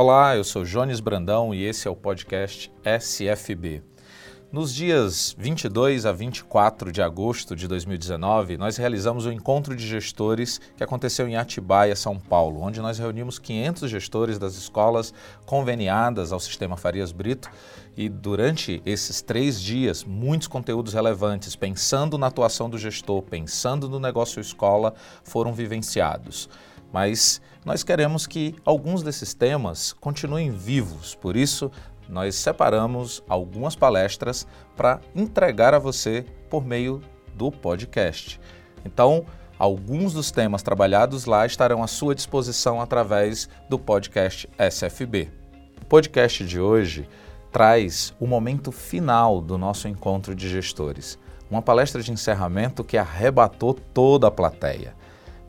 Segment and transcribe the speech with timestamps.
[0.00, 3.82] Olá, eu sou Jones Brandão e esse é o podcast SFB.
[4.52, 9.84] Nos dias 22 a 24 de agosto de 2019, nós realizamos o um encontro de
[9.84, 15.12] gestores que aconteceu em Atibaia, São Paulo, onde nós reunimos 500 gestores das escolas
[15.44, 17.50] conveniadas ao Sistema Farias Brito
[17.96, 23.98] e durante esses três dias, muitos conteúdos relevantes, pensando na atuação do gestor, pensando no
[23.98, 24.94] negócio escola,
[25.24, 26.48] foram vivenciados.
[26.92, 31.70] Mas nós queremos que alguns desses temas continuem vivos, por isso
[32.08, 37.02] nós separamos algumas palestras para entregar a você por meio
[37.34, 38.40] do podcast.
[38.84, 39.26] Então,
[39.58, 45.30] alguns dos temas trabalhados lá estarão à sua disposição através do podcast SFB.
[45.82, 47.06] O podcast de hoje
[47.52, 51.18] traz o momento final do nosso encontro de gestores,
[51.50, 54.94] uma palestra de encerramento que arrebatou toda a plateia.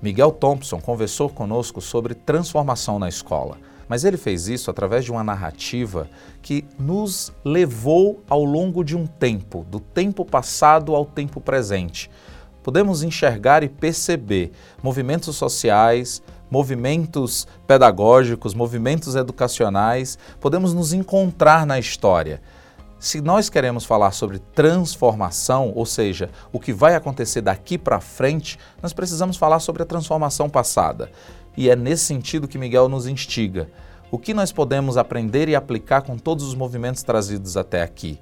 [0.02, 3.58] Miguel Thompson conversou conosco sobre transformação na escola
[3.89, 6.08] mas ele fez isso através de uma narrativa
[6.44, 12.09] que nos levou ao longo de um tempo, do tempo passado ao tempo presente.
[12.61, 14.52] Podemos enxergar e perceber
[14.83, 22.41] movimentos sociais, movimentos pedagógicos, movimentos educacionais, podemos nos encontrar na história.
[23.00, 28.59] Se nós queremos falar sobre transformação, ou seja, o que vai acontecer daqui para frente,
[28.83, 31.09] nós precisamos falar sobre a transformação passada.
[31.56, 33.69] E é nesse sentido que Miguel nos instiga.
[34.11, 38.19] O que nós podemos aprender e aplicar com todos os movimentos trazidos até aqui?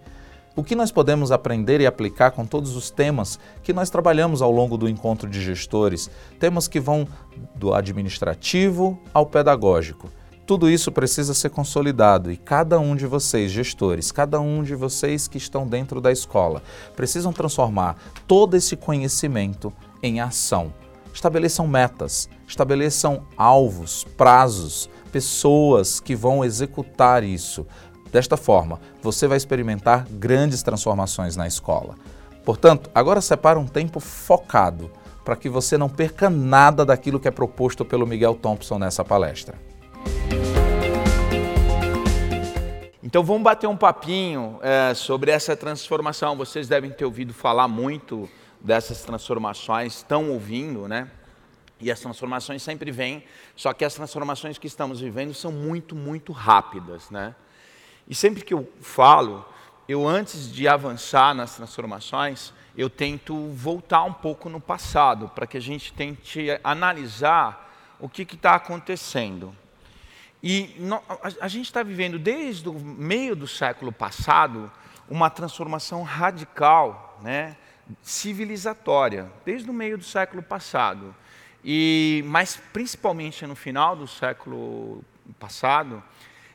[0.56, 4.52] O que nós podemos aprender e aplicar com todos os temas que nós trabalhamos ao
[4.52, 6.08] longo do encontro de gestores?
[6.40, 7.08] Temas que vão
[7.56, 10.08] do administrativo ao pedagógico.
[10.48, 15.28] Tudo isso precisa ser consolidado e cada um de vocês, gestores, cada um de vocês
[15.28, 16.64] que estão dentro da escola,
[16.96, 20.74] precisam transformar todo esse conhecimento em ação
[21.18, 27.66] estabeleçam metas, estabeleçam alvos, prazos, pessoas que vão executar isso.
[28.12, 31.96] Desta forma, você vai experimentar grandes transformações na escola.
[32.46, 34.90] Portanto, agora separa um tempo focado
[35.26, 39.67] para que você não perca nada daquilo que é proposto pelo Miguel Thompson nessa palestra.
[43.08, 46.36] Então vamos bater um papinho é, sobre essa transformação.
[46.36, 48.30] Vocês devem ter ouvido falar muito
[48.60, 51.10] dessas transformações, estão ouvindo, né?
[51.80, 53.24] E as transformações sempre vêm,
[53.56, 57.34] só que as transformações que estamos vivendo são muito, muito rápidas, né?
[58.10, 59.46] E sempre que eu falo,
[59.88, 65.56] eu antes de avançar nas transformações, eu tento voltar um pouco no passado, para que
[65.56, 69.56] a gente tente analisar o que está acontecendo.
[70.50, 70.74] E
[71.42, 74.72] a gente está vivendo desde o meio do século passado
[75.10, 77.58] uma transformação radical, né?
[78.02, 81.14] civilizatória, desde o meio do século passado.
[81.66, 85.04] E, mas principalmente no final do século
[85.38, 86.02] passado,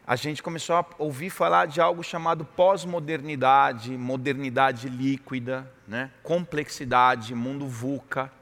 [0.06, 6.10] a gente começou a ouvir falar de algo chamado pós-modernidade, modernidade líquida, né?
[6.22, 8.32] complexidade, mundo VUCA,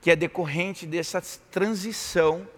[0.00, 1.20] que é decorrente dessa
[1.50, 2.48] transição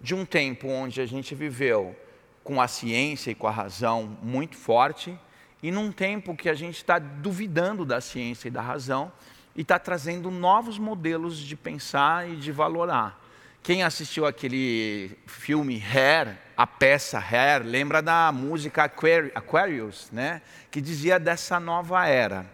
[0.00, 1.96] de um tempo onde a gente viveu
[2.42, 5.18] com a ciência e com a razão muito forte
[5.62, 9.10] e num tempo que a gente está duvidando da ciência e da razão
[9.54, 13.20] e está trazendo novos modelos de pensar e de valorar.
[13.62, 20.40] Quem assistiu aquele filme Hair, a peça Hair, lembra da música Aquarius, né?
[20.70, 22.46] que dizia dessa nova era.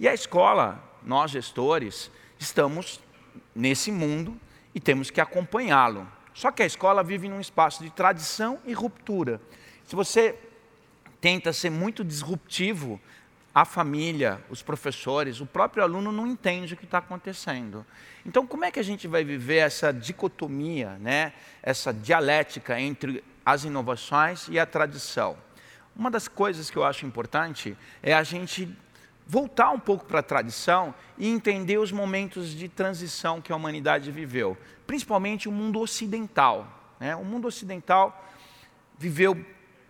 [0.00, 2.98] E a escola, nós gestores, estamos
[3.54, 4.40] nesse mundo
[4.74, 6.08] e temos que acompanhá-lo.
[6.34, 9.40] Só que a escola vive num espaço de tradição e ruptura.
[9.84, 10.36] Se você
[11.20, 13.00] tenta ser muito disruptivo,
[13.54, 17.86] a família, os professores, o próprio aluno não entende o que está acontecendo.
[18.26, 21.32] Então, como é que a gente vai viver essa dicotomia, né?
[21.62, 25.36] essa dialética entre as inovações e a tradição?
[25.94, 28.68] Uma das coisas que eu acho importante é a gente
[29.24, 34.10] voltar um pouco para a tradição e entender os momentos de transição que a humanidade
[34.10, 36.94] viveu, principalmente o mundo ocidental.
[37.00, 37.14] Né?
[37.16, 38.24] O mundo ocidental
[38.98, 39.44] viveu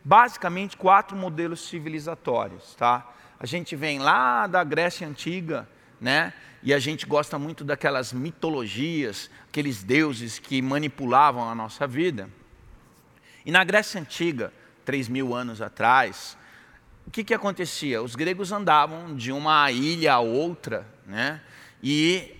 [0.04, 3.10] basicamente quatro modelos civilizatórios, tá?
[3.40, 5.68] A gente vem lá da Grécia antiga,
[6.00, 6.32] né?
[6.62, 12.28] E a gente gosta muito daquelas mitologias, aqueles deuses que manipulavam a nossa vida.
[13.44, 14.52] E na Grécia antiga,
[14.84, 16.36] três mil anos atrás,
[17.06, 18.02] o que, que acontecia?
[18.02, 21.40] Os gregos andavam de uma ilha a outra, né?
[21.82, 22.34] E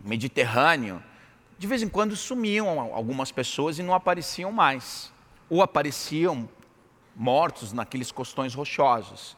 [0.00, 1.02] Mediterrâneo,
[1.58, 5.12] de vez em quando sumiam algumas pessoas e não apareciam mais.
[5.48, 6.48] Ou apareciam
[7.14, 9.36] mortos naqueles costões rochosos.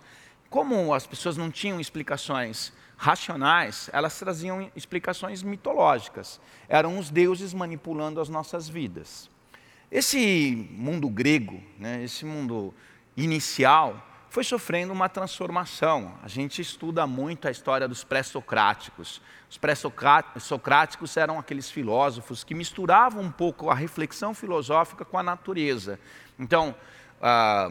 [0.51, 6.41] Como as pessoas não tinham explicações racionais, elas traziam explicações mitológicas.
[6.69, 9.31] Eram os deuses manipulando as nossas vidas.
[9.91, 12.75] Esse mundo grego, né, esse mundo
[13.17, 16.15] inicial, foi sofrendo uma transformação.
[16.23, 19.21] A gente estuda muito a história dos pré-socráticos.
[19.51, 25.99] Os pré-socráticos eram aqueles filósofos que misturavam um pouco a reflexão filosófica com a natureza.
[26.39, 26.75] Então,
[27.23, 27.71] ah,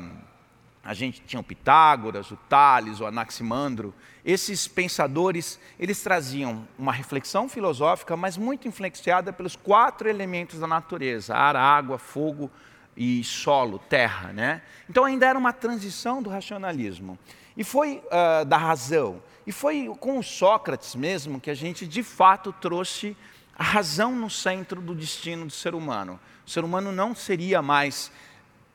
[0.83, 3.93] a gente tinha o Pitágoras, o Tales, o Anaximandro.
[4.25, 11.35] Esses pensadores, eles traziam uma reflexão filosófica, mas muito influenciada pelos quatro elementos da natureza:
[11.35, 12.49] ar, água, fogo,
[12.97, 14.33] e solo, terra.
[14.33, 14.61] Né?
[14.89, 17.17] Então ainda era uma transição do racionalismo.
[17.55, 19.21] E foi uh, da razão.
[19.45, 23.15] E foi com Sócrates mesmo que a gente de fato trouxe
[23.55, 26.19] a razão no centro do destino do ser humano.
[26.45, 28.11] O ser humano não seria mais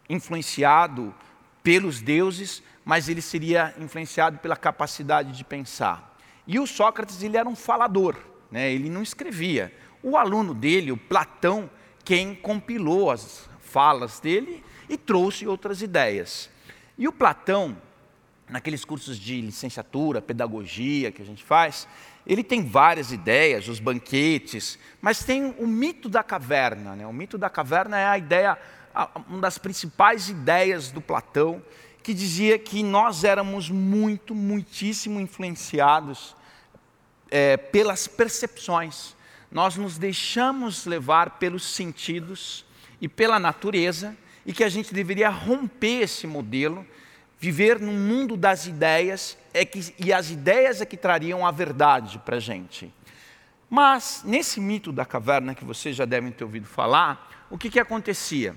[0.08, 1.14] influenciado
[1.62, 6.16] pelos deuses, mas ele seria influenciado pela capacidade de pensar.
[6.46, 8.16] E o Sócrates ele era um falador,
[8.50, 8.72] né?
[8.72, 9.72] ele não escrevia.
[10.02, 11.70] O aluno dele, o Platão,
[12.04, 16.50] quem compilou as falas dele e trouxe outras ideias.
[16.98, 17.76] E o Platão,
[18.48, 21.88] naqueles cursos de licenciatura, pedagogia que a gente faz,
[22.26, 26.94] ele tem várias ideias, os banquetes, mas tem o mito da caverna.
[26.94, 27.06] Né?
[27.06, 28.58] O mito da caverna é a ideia,
[29.26, 31.62] uma das principais ideias do Platão,
[32.02, 36.36] que dizia que nós éramos muito, muitíssimo influenciados
[37.30, 39.16] é, pelas percepções.
[39.50, 42.64] Nós nos deixamos levar pelos sentidos
[43.02, 44.16] e pela natureza,
[44.46, 46.86] e que a gente deveria romper esse modelo,
[47.36, 52.20] viver num mundo das ideias, é que, e as ideias é que trariam a verdade
[52.24, 52.94] para a gente.
[53.68, 57.80] Mas, nesse mito da caverna que vocês já devem ter ouvido falar, o que, que
[57.80, 58.54] acontecia?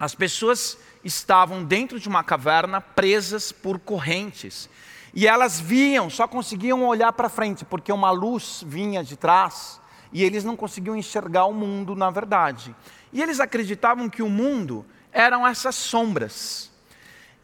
[0.00, 4.70] As pessoas estavam dentro de uma caverna presas por correntes.
[5.12, 9.78] E elas viam, só conseguiam olhar para frente, porque uma luz vinha de trás
[10.12, 12.74] e eles não conseguiam enxergar o mundo na verdade.
[13.12, 16.70] E eles acreditavam que o mundo eram essas sombras.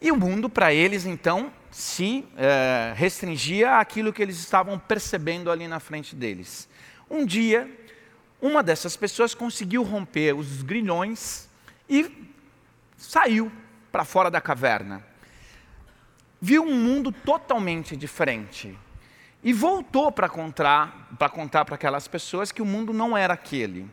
[0.00, 5.66] E o mundo, para eles, então, se é, restringia àquilo que eles estavam percebendo ali
[5.66, 6.69] na frente deles.
[7.11, 7.69] Um dia,
[8.40, 11.49] uma dessas pessoas conseguiu romper os grilhões
[11.88, 12.31] e
[12.96, 13.50] saiu
[13.90, 15.05] para fora da caverna.
[16.40, 18.78] Viu um mundo totalmente diferente.
[19.43, 21.08] E voltou para contar
[21.64, 23.88] para aquelas pessoas que o mundo não era aquele.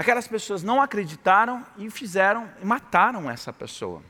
[0.00, 4.02] Aquelas pessoas não acreditaram e fizeram, mataram essa pessoa.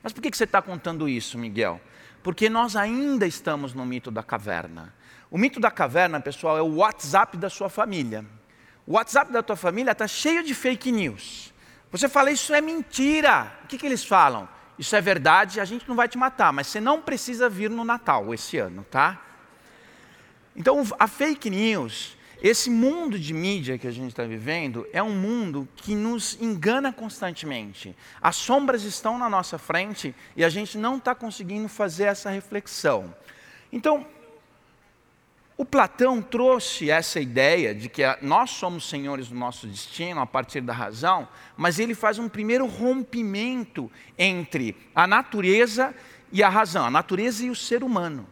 [0.00, 1.80] Mas por que você está contando isso, Miguel?
[2.22, 4.94] Porque nós ainda estamos no mito da caverna.
[5.32, 8.24] O mito da caverna, pessoal, é o WhatsApp da sua família.
[8.86, 11.52] O WhatsApp da tua família está cheio de fake news.
[11.90, 13.52] Você fala, isso é mentira.
[13.64, 14.48] O que, que eles falam?
[14.78, 17.84] Isso é verdade, a gente não vai te matar, mas você não precisa vir no
[17.84, 19.20] Natal esse ano, tá?
[20.54, 25.14] Então, a fake news esse mundo de mídia que a gente está vivendo é um
[25.14, 27.96] mundo que nos engana constantemente.
[28.22, 33.12] As sombras estão na nossa frente e a gente não está conseguindo fazer essa reflexão.
[33.72, 34.06] Então,
[35.56, 40.60] o Platão trouxe essa ideia de que nós somos senhores do nosso destino a partir
[40.60, 41.26] da razão,
[41.56, 45.92] mas ele faz um primeiro rompimento entre a natureza
[46.30, 48.24] e a razão, a natureza e o ser humano.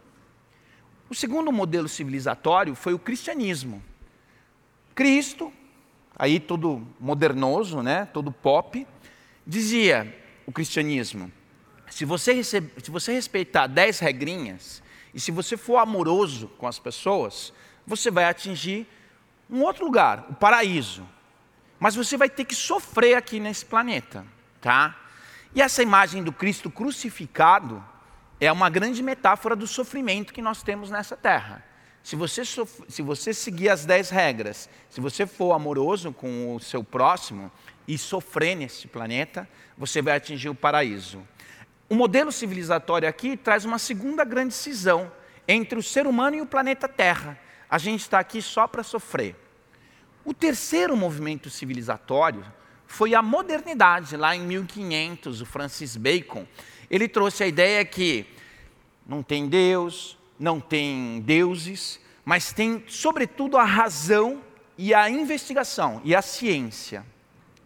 [1.11, 3.83] O segundo modelo civilizatório foi o cristianismo.
[4.97, 5.53] Cristo,
[6.19, 8.87] aí todo modernoso, né, todo pop,
[9.47, 10.13] dizia
[10.47, 11.31] o cristianismo:
[11.91, 16.79] se você, recebe, se você respeitar dez regrinhas e se você for amoroso com as
[16.79, 17.53] pessoas,
[17.87, 18.89] você vai atingir
[19.51, 21.07] um outro lugar, o paraíso.
[21.79, 24.25] Mas você vai ter que sofrer aqui nesse planeta,
[24.63, 24.99] tá?
[25.55, 27.85] E essa imagem do Cristo crucificado
[28.41, 31.63] é uma grande metáfora do sofrimento que nós temos nessa terra.
[32.07, 36.85] Se você, se você seguir as dez regras, se você for amoroso com o seu
[36.85, 37.51] próximo
[37.89, 41.21] e sofrer nesse planeta, você vai atingir o paraíso.
[41.89, 45.11] O modelo civilizatório aqui traz uma segunda grande cisão
[45.49, 47.37] entre o ser humano e o planeta Terra.
[47.69, 49.35] A gente está aqui só para sofrer.
[50.25, 52.47] O terceiro movimento civilizatório
[52.87, 56.47] foi a modernidade, lá em 1500, o Francis Bacon.
[56.89, 58.25] Ele trouxe a ideia que
[59.05, 64.43] não tem Deus, não tem deuses, mas tem, sobretudo, a razão
[64.77, 67.05] e a investigação e a ciência.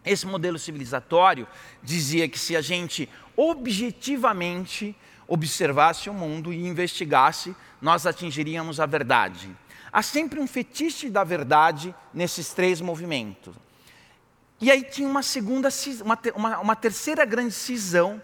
[0.05, 1.47] Esse modelo civilizatório
[1.83, 4.97] dizia que se a gente objetivamente
[5.27, 9.55] observasse o mundo e investigasse, nós atingiríamos a verdade.
[9.93, 13.55] Há sempre um fetiche da verdade nesses três movimentos.
[14.61, 15.69] E aí tinha uma segunda,
[16.35, 18.21] uma, uma, terceira grande cisão,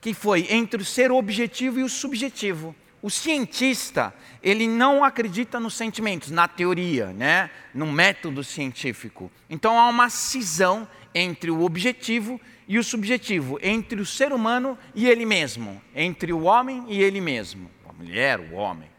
[0.00, 2.74] que foi entre o ser objetivo e o subjetivo.
[3.06, 7.52] O cientista, ele não acredita nos sentimentos, na teoria, né?
[7.72, 9.30] no método científico.
[9.48, 15.06] Então há uma cisão entre o objetivo e o subjetivo, entre o ser humano e
[15.06, 18.90] ele mesmo, entre o homem e ele mesmo, a mulher, o homem.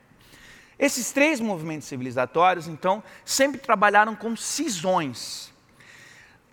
[0.79, 5.51] Esses três movimentos civilizatórios, então, sempre trabalharam com cisões.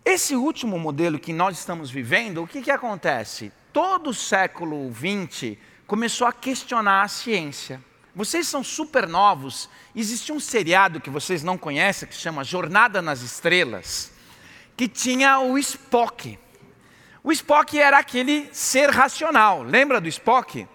[0.04, 3.52] Esse último modelo que nós estamos vivendo, o que, que acontece?
[3.73, 5.56] Todo o século XX
[5.87, 7.83] começou a questionar a ciência.
[8.14, 9.69] Vocês são super novos.
[9.95, 14.12] Existe um seriado que vocês não conhecem que chama Jornada nas Estrelas,
[14.76, 16.38] que tinha o Spock.
[17.23, 19.62] O Spock era aquele ser racional.
[19.62, 20.69] Lembra do Spock?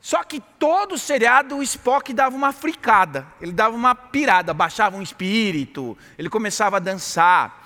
[0.00, 5.02] Só que todo seriado o Spock dava uma fricada, ele dava uma pirada, baixava um
[5.02, 7.62] espírito, ele começava a dançar.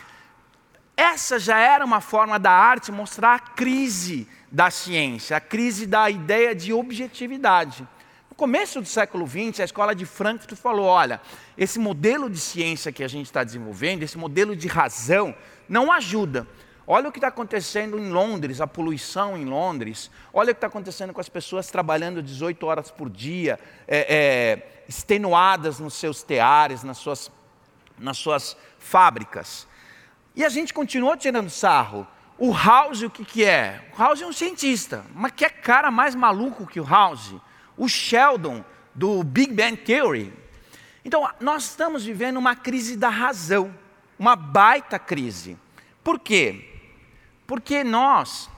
[0.96, 6.10] Essa já era uma forma da arte mostrar a crise da ciência, a crise da
[6.10, 7.88] ideia de objetividade.
[8.28, 11.22] No começo do século XX, a escola de Frankfurt falou: olha,
[11.56, 15.34] esse modelo de ciência que a gente está desenvolvendo, esse modelo de razão,
[15.66, 16.46] não ajuda.
[16.86, 20.10] Olha o que está acontecendo em Londres, a poluição em Londres.
[20.34, 24.84] Olha o que está acontecendo com as pessoas trabalhando 18 horas por dia, é, é,
[24.88, 27.30] extenuadas nos seus teares, nas suas,
[27.98, 29.66] nas suas fábricas.
[30.34, 32.06] E a gente continuou tirando sarro.
[32.38, 33.88] O House, o que, que é?
[33.94, 37.34] O House é um cientista, mas que é cara mais maluco que o House?
[37.76, 40.32] O Sheldon, do Big Bang Theory.
[41.04, 43.74] Então, nós estamos vivendo uma crise da razão,
[44.18, 45.56] uma baita crise.
[46.02, 46.68] Por quê?
[47.46, 48.48] Porque nós,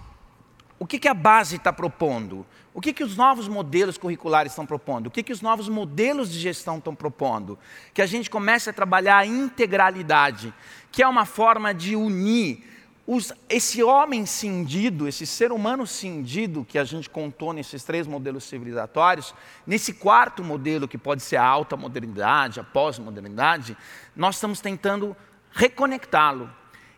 [0.79, 2.47] o que, que a base está propondo?
[2.73, 5.07] O que, que os novos modelos curriculares estão propondo?
[5.07, 7.59] O que, que os novos modelos de gestão estão propondo?
[7.95, 10.53] Que a gente comece a trabalhar a integralidade,
[10.91, 12.65] que é uma forma de unir
[13.07, 18.45] os, esse homem cindido, esse ser humano cindido que a gente contou nesses três modelos
[18.45, 19.35] civilizatórios,
[19.67, 23.77] nesse quarto modelo que pode ser a alta modernidade, a pós-modernidade,
[24.17, 25.15] nós estamos tentando
[25.53, 26.51] reconectá-lo.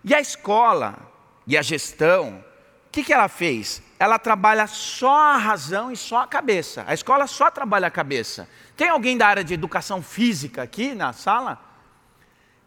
[0.05, 0.97] E a escola,
[1.45, 2.45] e a gestão,
[2.87, 3.83] o que, que ela fez?
[3.99, 6.85] Ela trabalha só a razão e só a cabeça.
[6.87, 8.49] A escola só trabalha a cabeça.
[8.77, 11.66] Tem alguém da área de educação física aqui na sala?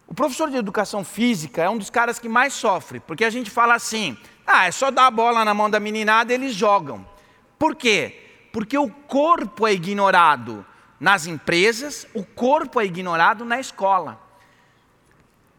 [0.09, 3.51] O professor de educação física é um dos caras que mais sofre, porque a gente
[3.51, 7.07] fala assim: ah, é só dar a bola na mão da meninada e eles jogam.
[7.59, 8.47] Por quê?
[8.51, 10.65] Porque o corpo é ignorado
[10.99, 14.19] nas empresas, o corpo é ignorado na escola.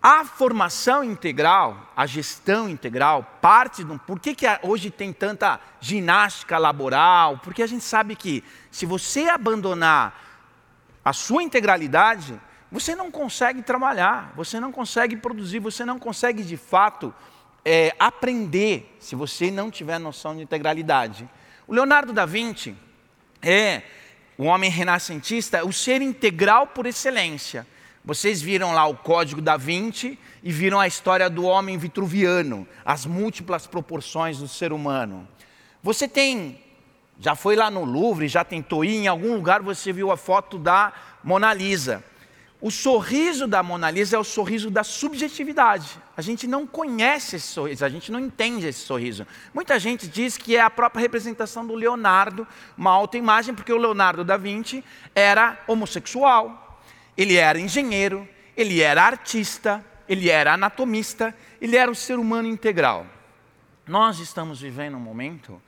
[0.02, 4.00] A formação integral, a gestão integral, parte do.
[4.00, 7.38] Por que, que hoje tem tanta ginástica laboral?
[7.38, 10.12] Porque a gente sabe que se você abandonar
[11.04, 12.40] a sua integralidade,
[12.71, 17.12] você não consegue trabalhar, você não consegue produzir, você não consegue de fato
[17.65, 21.29] é, aprender se você não tiver noção de integralidade.
[21.67, 22.77] O Leonardo da Vinci
[23.43, 23.83] é
[24.39, 27.67] o homem renascentista, o ser integral por excelência.
[28.05, 33.05] Vocês viram lá o Código da Vinci e viram a história do homem vitruviano, as
[33.05, 35.29] múltiplas proporções do ser humano.
[35.83, 36.59] Você tem,
[37.19, 40.59] já foi lá no Louvre, já tentou ir, em algum lugar você viu a foto
[40.59, 42.03] da Mona Lisa.
[42.61, 45.99] O sorriso da Mona Lisa é o sorriso da subjetividade.
[46.17, 49.26] A gente não conhece esse sorriso, a gente não entende esse sorriso.
[49.55, 54.23] Muita gente diz que é a própria representação do Leonardo, uma autoimagem, porque o Leonardo
[54.23, 56.71] da Vinci era homossexual
[57.21, 58.26] ele era engenheiro,
[58.57, 63.05] ele era artista, ele era anatomista, ele era o ser humano integral.
[63.87, 65.61] Nós estamos vivendo um momento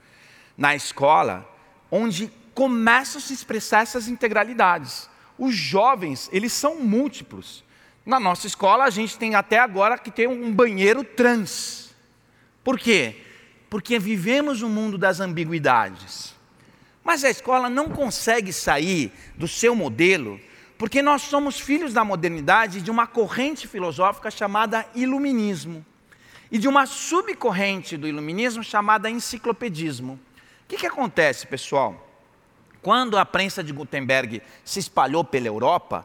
[0.57, 1.47] na escola
[1.91, 5.11] onde começam a se expressar essas integralidades.
[5.45, 7.65] Os jovens, eles são múltiplos.
[8.07, 11.93] Na nossa escola, a gente tem até agora que ter um banheiro trans.
[12.63, 13.17] Por quê?
[13.69, 16.33] Porque vivemos um mundo das ambiguidades.
[17.03, 20.41] Mas a escola não consegue sair do seu modelo
[20.79, 25.85] porque nós somos filhos da modernidade de uma corrente filosófica chamada iluminismo
[26.53, 30.13] e de uma subcorrente do iluminismo chamada enciclopedismo.
[30.13, 32.02] O que, que acontece, pessoal?
[32.83, 36.05] Quando a prensa de Gutenberg se espalhou pela Europa,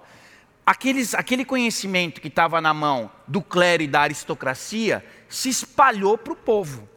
[0.64, 6.34] aqueles, aquele conhecimento que estava na mão do clero e da aristocracia se espalhou para
[6.34, 6.88] o povo.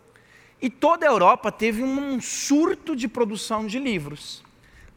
[0.61, 4.45] E toda a Europa teve um surto de produção de livros.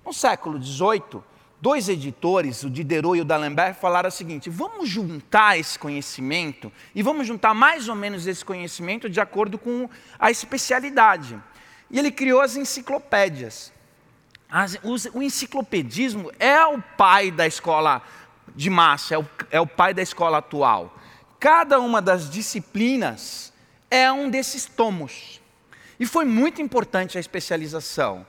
[0.05, 1.23] No século XVIII,
[1.61, 7.01] dois editores, o Diderot e o D'Alembert, falaram o seguinte: vamos juntar esse conhecimento e
[7.01, 11.39] vamos juntar mais ou menos esse conhecimento de acordo com a especialidade.
[11.89, 13.72] E ele criou as enciclopédias.
[14.55, 18.03] As, o, enciclopedismo é o pai da escola
[18.55, 20.95] de massa, é o, é o pai da escola atual.
[21.39, 23.51] Cada uma das disciplinas
[23.89, 25.41] é um desses tomos.
[25.99, 28.27] E foi muito importante a especialização.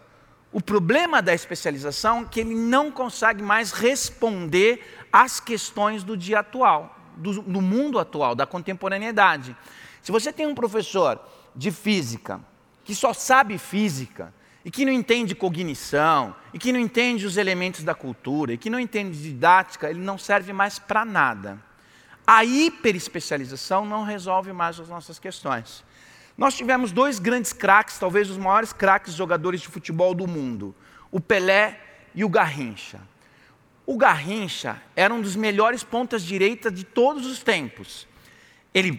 [0.51, 6.39] O problema da especialização é que ele não consegue mais responder às questões do dia
[6.39, 9.55] atual, do, do mundo atual, da contemporaneidade.
[10.01, 11.21] Se você tem um professor
[11.55, 12.41] de física
[12.83, 14.33] que só sabe física
[14.65, 18.71] e que não entende cognição, e que não entende os elementos da cultura, e que
[18.71, 21.59] não entende didática, ele não serve mais para nada.
[22.27, 25.85] A hiperespecialização não resolve mais as nossas questões.
[26.37, 30.75] Nós tivemos dois grandes craques, talvez os maiores craques jogadores de futebol do mundo,
[31.11, 31.79] o Pelé
[32.15, 33.01] e o Garrincha.
[33.87, 38.09] O Garrincha era um dos melhores pontas direitas de todos os tempos.
[38.73, 38.99] Ele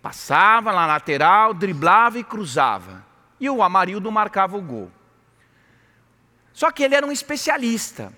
[0.00, 3.04] passava na lateral, driblava e cruzava.
[3.44, 4.90] E o Amarildo marcava o gol.
[6.54, 8.10] Só que ele era um especialista.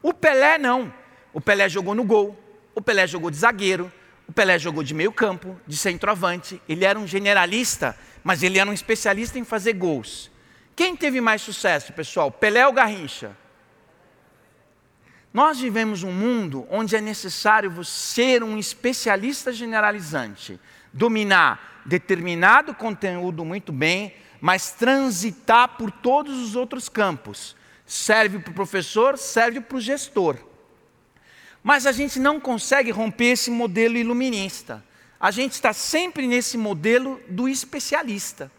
[0.00, 0.94] O Pelé não.
[1.32, 2.40] O Pelé jogou no gol,
[2.76, 3.92] o Pelé jogou de zagueiro,
[4.28, 6.62] o Pelé jogou de meio campo, de centroavante.
[6.68, 10.30] Ele era um generalista, mas ele era um especialista em fazer gols.
[10.76, 12.30] Quem teve mais sucesso, pessoal?
[12.30, 13.36] Pelé ou Garrincha?
[15.34, 20.60] Nós vivemos um mundo onde é necessário ser um especialista generalizante,
[20.92, 27.56] dominar determinado conteúdo muito bem, mas transitar por todos os outros campos.
[27.86, 30.36] Serve para o professor, serve para o gestor.
[31.62, 34.84] Mas a gente não consegue romper esse modelo iluminista.
[35.18, 38.50] A gente está sempre nesse modelo do especialista.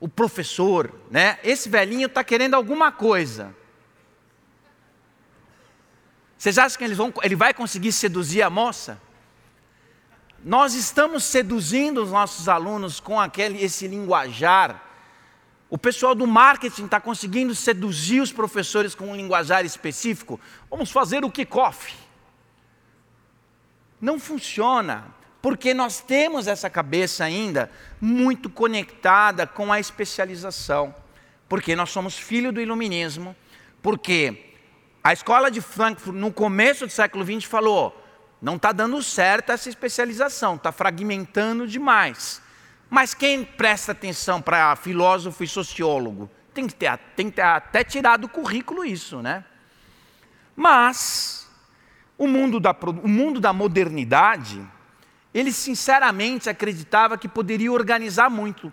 [0.00, 1.38] O professor, né?
[1.44, 3.54] Esse velhinho está querendo alguma coisa.
[6.36, 9.00] Vocês acham que vão, ele vai conseguir seduzir a moça?
[10.44, 14.84] Nós estamos seduzindo os nossos alunos com aquele, esse linguajar.
[15.70, 20.38] O pessoal do marketing está conseguindo seduzir os professores com um linguajar específico.
[20.68, 21.94] Vamos fazer o kickoff.
[23.98, 25.06] Não funciona,
[25.40, 30.94] porque nós temos essa cabeça ainda muito conectada com a especialização.
[31.48, 33.34] Porque nós somos filho do iluminismo,
[33.80, 34.52] porque
[35.02, 38.03] a escola de Frankfurt, no começo do século XX, falou:
[38.44, 42.42] não está dando certo essa especialização, está fragmentando demais.
[42.90, 47.82] Mas quem presta atenção para filósofo e sociólogo tem que, ter, tem que ter até
[47.82, 49.44] tirar do currículo isso, né?
[50.54, 51.50] Mas
[52.18, 54.62] o mundo da, o mundo da modernidade,
[55.32, 58.70] ele sinceramente acreditava que poderia organizar muito.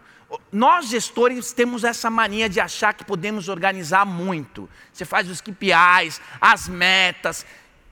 [0.51, 4.69] Nós gestores temos essa mania de achar que podemos organizar muito.
[4.91, 7.45] Você faz os KPIs, as metas,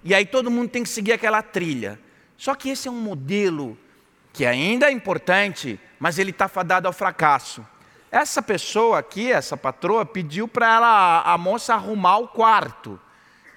[0.04, 2.00] e aí todo mundo tem que seguir aquela trilha.
[2.38, 3.78] Só que esse é um modelo
[4.32, 7.66] que ainda é importante, mas ele está fadado ao fracasso.
[8.12, 13.00] Essa pessoa aqui, essa patroa, pediu para ela a moça arrumar o quarto.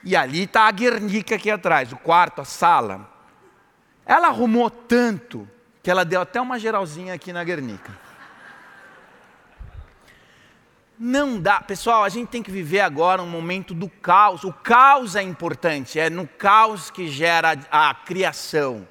[0.04, 3.08] E ali está a Guernica aqui atrás, o quarto, a sala.
[4.04, 5.48] Ela arrumou tanto
[5.82, 7.96] que ela deu até uma geralzinha aqui na Guernica.
[10.98, 14.44] Não dá, pessoal, a gente tem que viver agora um momento do caos.
[14.44, 18.86] O caos é importante, é no caos que gera a, a criação.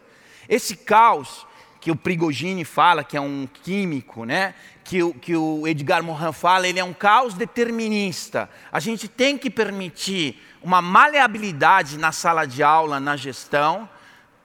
[0.50, 1.46] Esse caos
[1.80, 4.54] que o Prigogine fala, que é um químico, né?
[4.84, 8.50] Que o, que o Edgar Morin fala, ele é um caos determinista.
[8.72, 13.90] A gente tem que permitir uma maleabilidade na sala de aula, na gestão,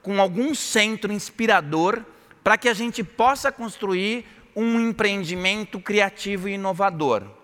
[0.01, 2.01] com algum centro inspirador,
[2.43, 7.36] para que a gente possa construir um empreendimento criativo e inovador.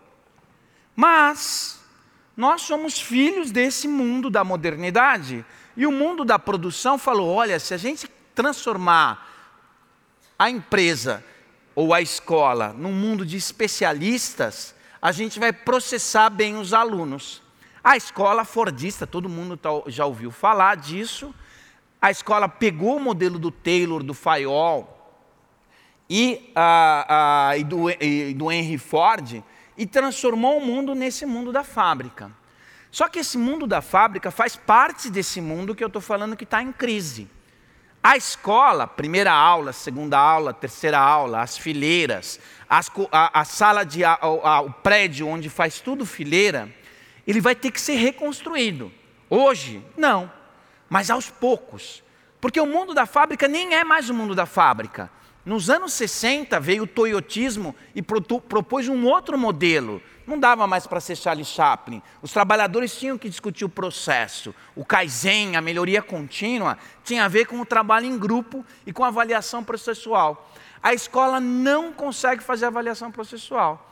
[0.96, 1.80] Mas
[2.36, 5.46] nós somos filhos desse mundo da modernidade.
[5.76, 9.30] E o mundo da produção falou: olha, se a gente transformar
[10.38, 11.24] a empresa
[11.76, 17.42] ou a escola num mundo de especialistas, a gente vai processar bem os alunos.
[17.84, 21.34] A escola fordista, todo mundo tá, já ouviu falar disso.
[22.02, 24.90] A escola pegou o modelo do Taylor, do Fayol
[26.10, 29.44] e, uh, uh, e, do, e do Henry Ford
[29.78, 32.32] e transformou o mundo nesse mundo da fábrica.
[32.92, 36.44] Só que esse mundo da fábrica faz parte desse mundo que eu estou falando que
[36.44, 37.28] está em crise.
[38.04, 44.04] A escola, primeira aula, segunda aula, terceira aula, as fileiras, as, a, a, sala de
[44.04, 46.70] a, a, o prédio onde faz tudo fileira,
[47.26, 48.92] ele vai ter que ser reconstruído.
[49.30, 50.32] Hoje, não,
[50.90, 52.04] mas aos poucos.
[52.42, 55.10] Porque o mundo da fábrica nem é mais o mundo da fábrica.
[55.46, 60.02] Nos anos 60 veio o toyotismo e propôs um outro modelo.
[60.26, 62.02] Não dava mais para ser Charlie Chaplin.
[62.22, 64.56] Os trabalhadores tinham que discutir o processo.
[64.74, 69.04] O Kaizen, a melhoria contínua, tinha a ver com o trabalho em grupo e com
[69.04, 70.50] a avaliação processual.
[70.82, 73.90] A escola não consegue fazer avaliação processual.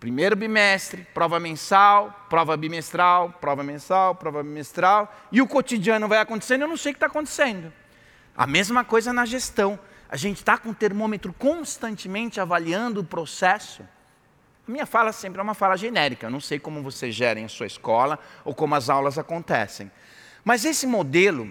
[0.00, 6.62] Primeiro bimestre, prova mensal, prova bimestral, prova mensal, prova bimestral, e o cotidiano vai acontecendo,
[6.62, 7.72] eu não sei o que está acontecendo.
[8.34, 9.78] A mesma coisa na gestão.
[10.12, 13.82] A gente está com o termômetro constantemente avaliando o processo.
[14.68, 17.48] A minha fala sempre é uma fala genérica, eu não sei como vocês gerem a
[17.48, 19.90] sua escola ou como as aulas acontecem.
[20.44, 21.50] Mas esse modelo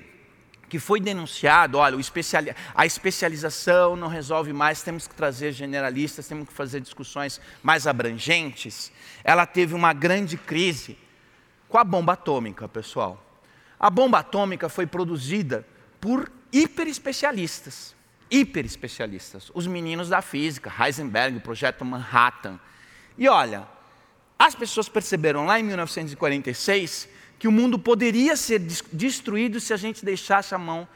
[0.70, 6.48] que foi denunciado, olha, especiali a especialização não resolve mais, temos que trazer generalistas, temos
[6.48, 8.92] que fazer discussões mais abrangentes.
[9.24, 11.00] Ela teve uma grande crise
[11.68, 13.26] com a bomba atômica, pessoal.
[13.80, 15.66] A bomba atômica foi produzida
[16.00, 17.96] por hiperespecialistas,
[18.32, 22.60] hiperespecialistas, os meninos da física, Heisenberg, projeto Manhattan.
[23.18, 23.68] E olha,
[24.40, 28.60] as pessoas perceberam lá em 1946 que o mundo poderia ser
[28.92, 30.88] destruído se a gente deixasse a mão,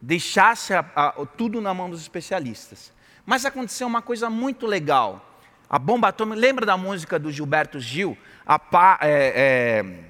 [0.00, 2.92] deixasse a, a, tudo na mão dos especialistas.
[3.24, 5.38] Mas aconteceu uma coisa muito legal.
[5.70, 8.18] A bomba atômica, lembra da música do Gilberto Gil?
[8.44, 10.04] A, pa, é, é,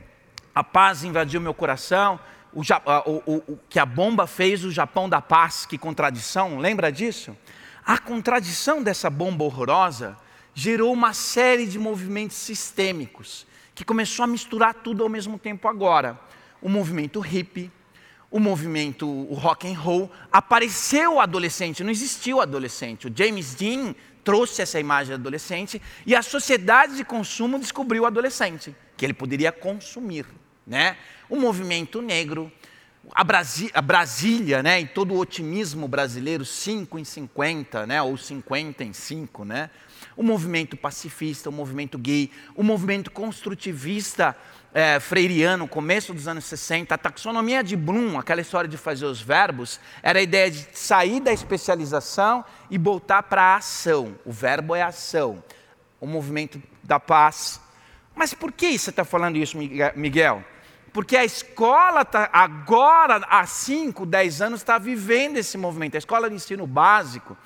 [0.54, 2.18] a paz invadiu meu coração,
[2.54, 7.36] o, o, o, que a bomba fez o Japão da paz, que contradição, lembra disso?
[7.84, 10.16] A contradição dessa bomba horrorosa
[10.54, 16.18] gerou uma série de movimentos sistêmicos que começou a misturar tudo ao mesmo tempo agora.
[16.60, 17.70] O movimento hippie,
[18.30, 23.08] o movimento o rock and roll, apareceu o adolescente, não existiu o adolescente.
[23.08, 28.06] O James Dean trouxe essa imagem do adolescente e a sociedade de consumo descobriu o
[28.06, 30.26] adolescente, que ele poderia consumir,
[30.66, 30.96] né?
[31.28, 32.50] O movimento negro,
[33.14, 38.16] a, Brasi a Brasília, né, e todo o otimismo brasileiro, 5 em 50, né, ou
[38.16, 39.70] 50 em 5, né?
[40.16, 44.36] o movimento pacifista, o movimento gay, o movimento construtivista
[44.74, 49.20] é, freiriano, começo dos anos 60, a taxonomia de Bloom, aquela história de fazer os
[49.20, 54.16] verbos, era a ideia de sair da especialização e voltar para a ação.
[54.24, 55.42] O verbo é ação.
[56.00, 57.60] O movimento da paz.
[58.14, 60.44] Mas por que você está falando isso, Miguel?
[60.92, 65.94] Porque a escola tá, agora, há 5, 10 anos, está vivendo esse movimento.
[65.94, 67.36] A escola de ensino básico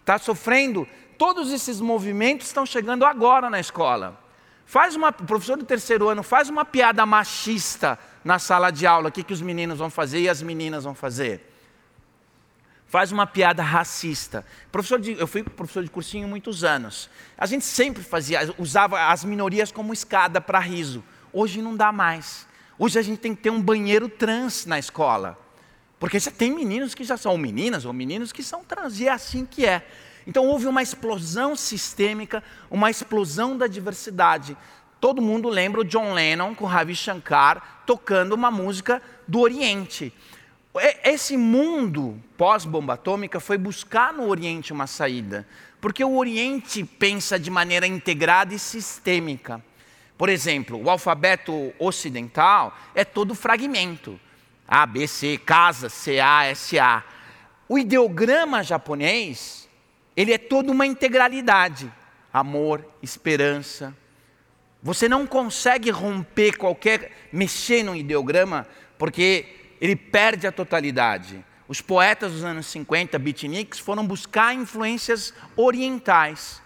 [0.00, 0.86] está sofrendo
[1.22, 4.18] todos esses movimentos estão chegando agora na escola.
[4.66, 9.12] Faz uma, professor do terceiro ano, faz uma piada machista na sala de aula, o
[9.12, 11.51] que, que os meninos vão fazer e as meninas vão fazer.
[12.92, 14.44] Faz uma piada racista.
[14.70, 17.08] Professor de, eu fui professor de cursinho muitos anos.
[17.38, 21.02] A gente sempre fazia, usava as minorias como escada para riso.
[21.32, 22.46] Hoje não dá mais.
[22.78, 25.38] Hoje a gente tem que ter um banheiro trans na escola.
[25.98, 29.10] Porque já tem meninos que já são, meninas, ou meninos que são trans, e é
[29.10, 29.86] assim que é.
[30.26, 34.54] Então houve uma explosão sistêmica, uma explosão da diversidade.
[35.00, 40.12] Todo mundo lembra o John Lennon com Ravi Shankar tocando uma música do Oriente.
[41.04, 45.46] Esse mundo pós-bomba atômica foi buscar no Oriente uma saída,
[45.80, 49.62] porque o Oriente pensa de maneira integrada e sistêmica.
[50.16, 54.18] Por exemplo, o alfabeto ocidental é todo fragmento.
[54.66, 57.02] A, B, C, casa, C, A, S, A.
[57.68, 59.62] O ideograma japonês
[60.16, 61.90] ele é toda uma integralidade:
[62.32, 63.94] amor, esperança.
[64.82, 68.66] Você não consegue romper qualquer, mexer no ideograma,
[68.98, 71.44] porque ele perde a totalidade.
[71.66, 76.62] Os poetas dos anos 50, beatniks, foram buscar influências orientais.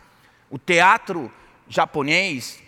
[0.51, 1.33] O teatro
[1.67, 2.63] japonês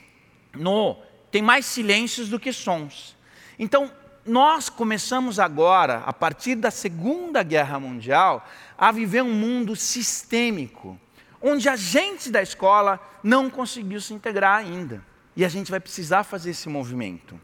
[0.54, 0.96] no,
[1.30, 3.14] tem mais silêncios do que sons.
[3.58, 3.92] Então,
[4.24, 10.98] nós começamos agora, a partir da Segunda Guerra Mundial, a viver um mundo sistêmico,
[11.42, 15.04] onde a gente da escola não conseguiu se integrar ainda.
[15.36, 17.38] E a gente vai precisar fazer esse movimento.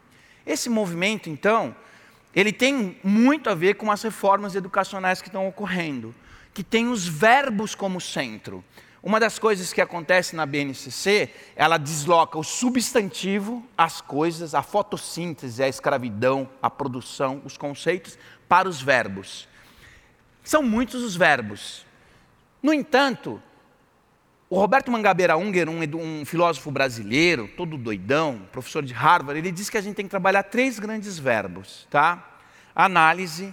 [0.47, 1.77] Esse movimento, então,
[2.35, 6.15] ele tem muito a ver com as reformas educacionais que estão ocorrendo,
[6.53, 8.65] que tem os verbos como centro.
[9.03, 15.63] Uma das coisas que acontece na BNCC, ela desloca o substantivo, as coisas, a fotossíntese,
[15.63, 18.19] a escravidão, a produção, os conceitos,
[18.49, 19.47] para os verbos.
[20.43, 21.85] São muitos os verbos.
[22.63, 23.43] No entanto,
[24.55, 29.69] o Roberto Mangabeira Unger, um, um, filósofo brasileiro, todo doidão, professor de Harvard, ele diz
[29.69, 32.39] que a gente tem que trabalhar três grandes verbos, tá?
[32.73, 33.53] Análise,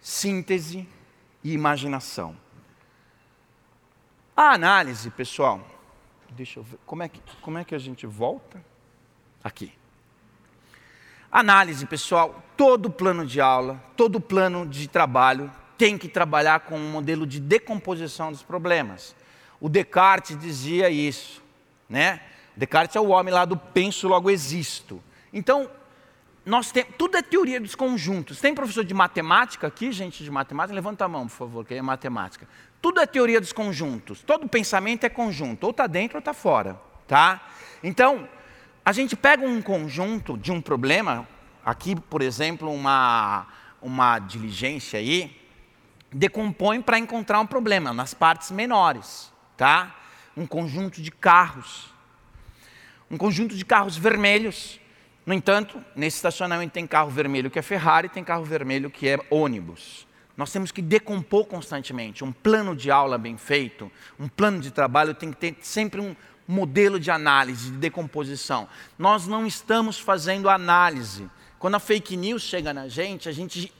[0.00, 0.88] síntese
[1.42, 2.36] e imaginação.
[4.36, 5.60] A análise, pessoal,
[6.30, 8.64] deixa eu ver, como é que, como é que a gente volta?
[9.42, 9.72] Aqui.
[11.32, 16.92] Análise, pessoal, todo plano de aula, todo plano de trabalho tem que trabalhar com um
[16.92, 19.16] modelo de decomposição dos problemas.
[19.62, 21.40] O Descartes dizia isso,
[21.88, 22.20] né?
[22.56, 25.00] Descartes é o homem lá do penso logo existo.
[25.32, 25.70] Então,
[26.44, 28.40] nós temos, tudo é teoria dos conjuntos.
[28.40, 30.74] Tem professor de matemática aqui, gente de matemática?
[30.74, 32.48] Levanta a mão, por favor, que é matemática.
[32.80, 34.20] Tudo é teoria dos conjuntos.
[34.22, 37.40] Todo pensamento é conjunto, ou está dentro ou está fora, tá?
[37.84, 38.28] Então,
[38.84, 41.24] a gente pega um conjunto de um problema,
[41.64, 43.46] aqui, por exemplo, uma,
[43.80, 45.40] uma diligência aí,
[46.10, 49.31] decompõe para encontrar um problema nas partes menores,
[49.62, 49.94] tá?
[50.36, 51.94] Um conjunto de carros,
[53.08, 54.80] um conjunto de carros vermelhos
[55.24, 59.18] No entanto, nesse estacionamento tem carro vermelho que é Ferrari, tem carro vermelho que é
[59.30, 60.06] ônibus.
[60.36, 62.24] Nós temos que decompor constantemente.
[62.24, 66.16] Um plano de aula bem feito, um plano de trabalho tem que ter sempre um
[66.48, 68.68] modelo de análise, de decomposição.
[68.98, 71.30] Nós não estamos fazendo análise.
[71.58, 73.72] Quando a fake news chega na gente, a gente,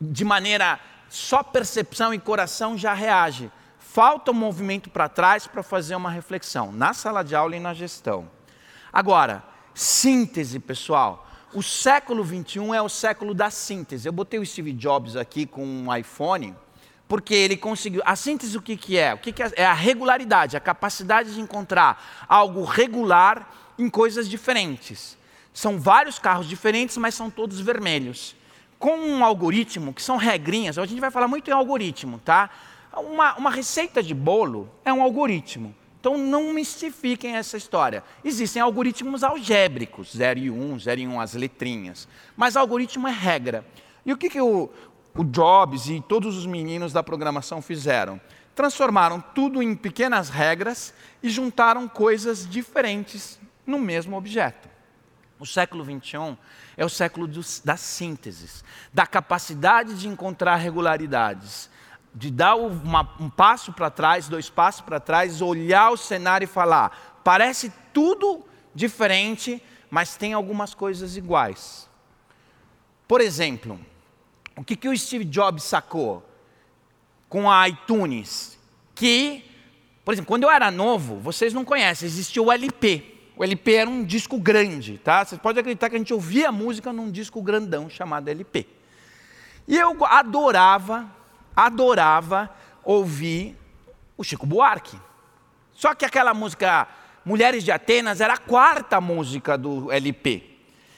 [0.00, 3.50] de maneira só percepção e coração, já reage.
[3.92, 7.74] Falta um movimento para trás para fazer uma reflexão, na sala de aula e na
[7.74, 8.26] gestão.
[8.90, 11.28] Agora, síntese, pessoal.
[11.52, 14.08] O século 21 é o século da síntese.
[14.08, 16.56] Eu botei o Steve Jobs aqui com um iPhone,
[17.06, 18.00] porque ele conseguiu.
[18.06, 19.12] A síntese o que, que é?
[19.12, 19.52] O que, que é?
[19.56, 23.46] é a regularidade, a capacidade de encontrar algo regular
[23.78, 25.18] em coisas diferentes.
[25.52, 28.34] São vários carros diferentes, mas são todos vermelhos.
[28.78, 32.48] Com um algoritmo, que são regrinhas, a gente vai falar muito em algoritmo, tá?
[32.96, 35.74] Uma, uma receita de bolo é um algoritmo.
[36.00, 38.02] Então não mistifiquem essa história.
[38.24, 42.08] Existem algoritmos algébricos, 0 e 1, um, 0 e 1 um, as letrinhas.
[42.36, 43.64] Mas algoritmo é regra.
[44.04, 44.68] E o que, que o,
[45.14, 48.20] o Jobs e todos os meninos da programação fizeram?
[48.52, 54.68] Transformaram tudo em pequenas regras e juntaram coisas diferentes no mesmo objeto.
[55.38, 56.36] O século 21
[56.76, 61.70] é o século dos, das sínteses, da capacidade de encontrar regularidades,
[62.14, 66.48] de dar uma, um passo para trás, dois passos para trás, olhar o cenário e
[66.48, 68.44] falar: parece tudo
[68.74, 71.88] diferente, mas tem algumas coisas iguais.
[73.08, 73.78] Por exemplo,
[74.56, 76.26] o que, que o Steve Jobs sacou
[77.28, 78.58] com a iTunes?
[78.94, 79.44] Que,
[80.04, 83.12] por exemplo, quando eu era novo, vocês não conhecem, existia o LP.
[83.34, 85.24] O LP era um disco grande, tá?
[85.24, 88.66] Vocês podem acreditar que a gente ouvia música num disco grandão chamado LP.
[89.66, 91.10] E eu adorava
[91.56, 92.50] adorava
[92.84, 93.56] ouvir
[94.16, 94.98] o Chico Buarque.
[95.74, 96.86] Só que aquela música
[97.24, 100.42] Mulheres de Atenas era a quarta música do LP.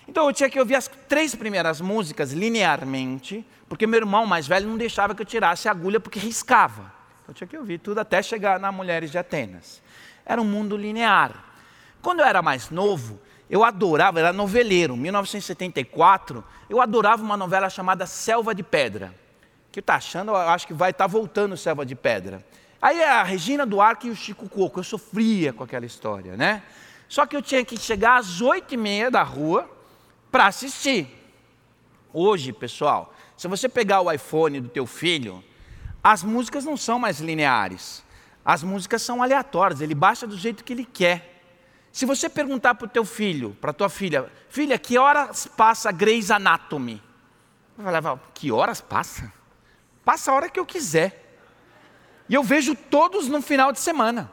[0.09, 4.67] Então eu tinha que ouvir as três primeiras músicas linearmente, porque meu irmão mais velho
[4.69, 6.93] não deixava que eu tirasse a agulha porque riscava.
[7.27, 9.83] Eu tinha que ouvir tudo até chegar na Mulheres de Atenas.
[10.25, 11.45] Era um mundo linear.
[12.01, 18.07] Quando eu era mais novo, eu adorava, era noveleiro, 1974, eu adorava uma novela chamada
[18.07, 19.24] Selva de Pedra
[19.75, 22.47] que está achando, eu acho que vai estar tá voltando Selva de Pedra.
[22.81, 26.63] Aí a Regina Duarte e o Chico Coco, eu sofria com aquela história, né?
[27.09, 29.69] Só que eu tinha que chegar às oito e meia da rua
[30.31, 31.09] para assistir.
[32.13, 35.43] Hoje, pessoal, se você pegar o iPhone do teu filho,
[36.03, 38.05] as músicas não são mais lineares.
[38.45, 41.43] As músicas são aleatórias, ele baixa do jeito que ele quer.
[41.91, 46.31] Se você perguntar para o teu filho, para tua filha, filha, que horas passa Grey's
[46.31, 47.03] Anatomy?
[47.77, 49.33] Vai falar, que horas passa?
[50.05, 51.25] Passa a hora que eu quiser.
[52.29, 54.31] E eu vejo todos no final de semana.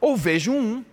[0.00, 0.84] Ou vejo um.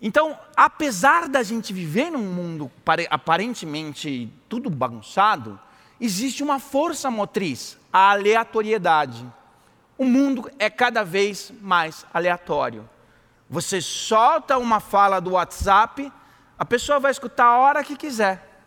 [0.00, 2.70] Então, apesar da gente viver num mundo
[3.10, 5.58] aparentemente tudo bagunçado,
[6.00, 9.24] existe uma força motriz, a aleatoriedade.
[9.96, 12.88] O mundo é cada vez mais aleatório.
[13.48, 16.12] Você solta uma fala do WhatsApp,
[16.58, 18.62] a pessoa vai escutar a hora que quiser.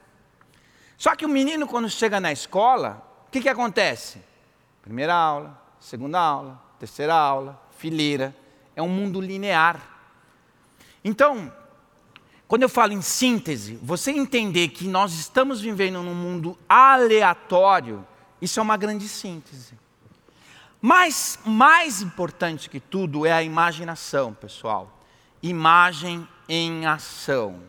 [0.97, 4.21] Só que o menino, quando chega na escola, o que, que acontece?
[4.87, 8.33] Primeira aula, segunda aula, terceira aula, fileira.
[8.73, 9.81] É um mundo linear.
[11.03, 11.51] Então,
[12.47, 18.07] quando eu falo em síntese, você entender que nós estamos vivendo num mundo aleatório,
[18.41, 19.73] isso é uma grande síntese.
[20.81, 25.03] Mas mais importante que tudo é a imaginação, pessoal.
[25.43, 27.61] Imagem em ação.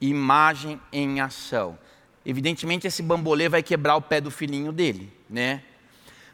[0.00, 1.78] Imagem em ação.
[2.24, 5.62] Evidentemente esse bambolê vai quebrar o pé do filhinho dele, né?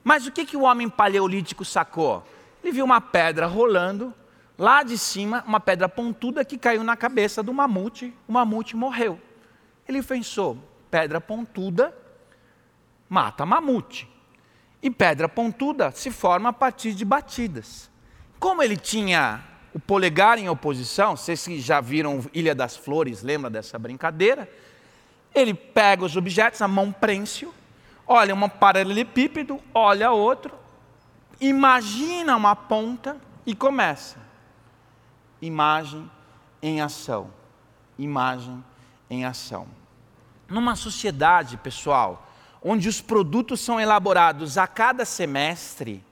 [0.04, 2.26] Mas o que, que o homem paleolítico sacou?
[2.62, 4.14] Ele viu uma pedra rolando,
[4.58, 9.20] lá de cima, uma pedra pontuda que caiu na cabeça do mamute, o mamute morreu.
[9.86, 10.58] Ele pensou:
[10.90, 11.94] pedra pontuda
[13.12, 14.08] mata mamute.
[14.82, 17.90] E pedra pontuda se forma a partir de batidas.
[18.40, 23.50] Como ele tinha o polegar em oposição, vocês que já viram Ilha das Flores, lembra
[23.50, 24.50] dessa brincadeira?
[25.34, 27.52] Ele pega os objetos, a mão prêncio,
[28.06, 30.54] olha um paralelepípedo, olha outro,
[31.40, 34.18] imagina uma ponta e começa.
[35.40, 36.10] Imagem
[36.62, 37.30] em ação.
[37.98, 38.64] Imagem
[39.10, 39.66] em ação.
[40.48, 42.28] Numa sociedade, pessoal,
[42.62, 46.04] onde os produtos são elaborados a cada semestre,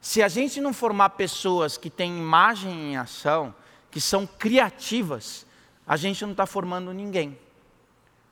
[0.00, 3.54] se a gente não formar pessoas que têm imagem em ação,
[3.90, 5.46] que são criativas,
[5.86, 7.38] a gente não está formando ninguém.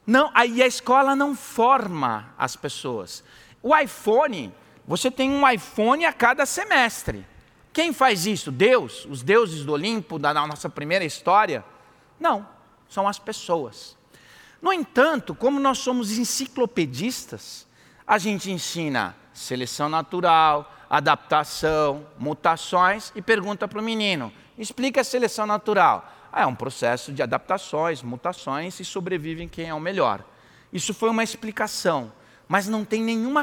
[0.07, 3.25] Não, aí a escola não forma as pessoas.
[3.63, 4.55] O iPhone,
[4.87, 7.27] você tem um iPhone a cada semestre.
[7.73, 8.53] Quem faz isso?
[8.53, 9.05] Deus?
[9.11, 11.65] Os deuses do Olimpo, da nossa primeira história?
[12.21, 12.49] Não,
[12.89, 13.97] são as pessoas.
[14.63, 17.67] No entanto, como nós somos enciclopedistas,
[18.07, 25.47] a gente ensina seleção natural, adaptação, mutações e pergunta para o menino: explica a seleção
[25.47, 26.13] natural.
[26.39, 30.23] Ah, é um processo de adaptações, mutações e sobrevivem quem é o melhor.
[30.71, 32.13] Isso foi uma explicação,
[32.47, 33.43] mas não tem nenhuma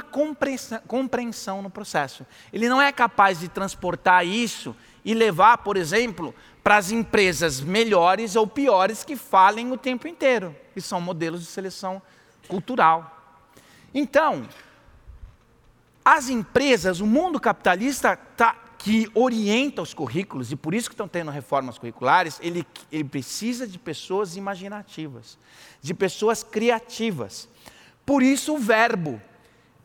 [0.87, 2.23] compreensão no processo.
[2.53, 8.35] Ele não é capaz de transportar isso e levar, por exemplo, para as empresas melhores
[8.35, 11.99] ou piores que falem o tempo inteiro, que são modelos de seleção
[12.47, 13.41] cultural.
[13.91, 14.47] Então,
[16.05, 21.07] as empresas, o mundo capitalista tá, que orienta os currículos, e por isso que estão
[21.07, 25.37] tendo reformas curriculares, ele, ele precisa de pessoas imaginativas,
[25.81, 27.47] de pessoas criativas.
[28.05, 29.21] Por isso o verbo,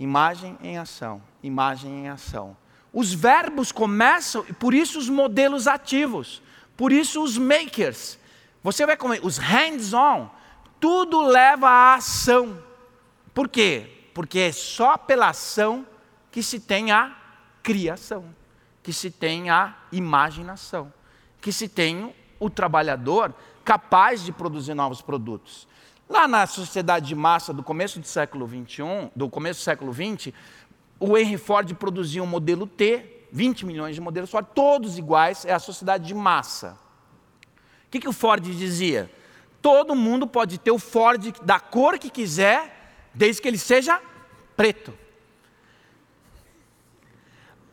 [0.00, 2.56] imagem em ação, imagem em ação.
[2.92, 6.42] Os verbos começam, por isso os modelos ativos,
[6.76, 8.18] por isso os makers.
[8.64, 10.28] Você vai comer, os hands-on,
[10.80, 12.60] tudo leva à ação.
[13.32, 14.10] Por quê?
[14.12, 15.86] Porque é só pela ação
[16.32, 17.16] que se tem a
[17.62, 18.24] criação,
[18.88, 20.90] que se tem a imaginação,
[21.42, 25.68] que se tem o trabalhador capaz de produzir novos produtos.
[26.08, 30.34] Lá na sociedade de massa do começo do século 21, do começo do século 20,
[30.98, 35.52] o Henry Ford produzia um modelo T, 20 milhões de modelos Ford, todos iguais, é
[35.52, 36.78] a sociedade de massa.
[37.88, 39.10] O que, que o Ford dizia?
[39.60, 44.00] Todo mundo pode ter o Ford da cor que quiser, desde que ele seja
[44.56, 44.94] preto.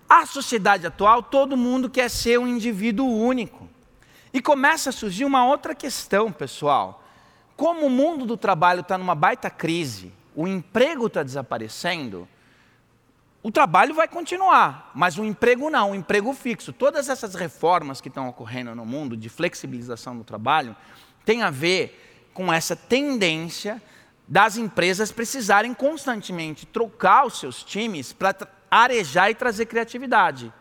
[0.09, 3.67] A sociedade atual, todo mundo quer ser um indivíduo único.
[4.33, 7.03] E começa a surgir uma outra questão, pessoal.
[7.55, 12.27] Como o mundo do trabalho está numa baita crise, o emprego está desaparecendo,
[13.41, 16.73] o trabalho vai continuar, mas o emprego não, o emprego fixo.
[16.73, 20.75] Todas essas reformas que estão ocorrendo no mundo de flexibilização do trabalho
[21.23, 23.81] têm a ver com essa tendência
[24.27, 28.33] das empresas precisarem constantemente trocar os seus times para
[28.69, 30.51] arejar e trazer criatividade.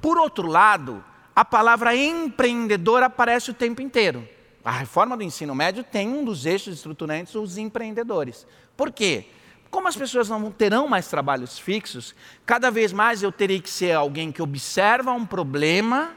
[0.00, 4.28] Por outro lado, a palavra empreendedor aparece o tempo inteiro.
[4.64, 8.46] A reforma do ensino médio tem um dos eixos estruturantes os empreendedores.
[8.76, 9.26] Por quê?
[9.70, 13.92] Como as pessoas não terão mais trabalhos fixos, cada vez mais eu terei que ser
[13.92, 16.12] alguém que observa um problema,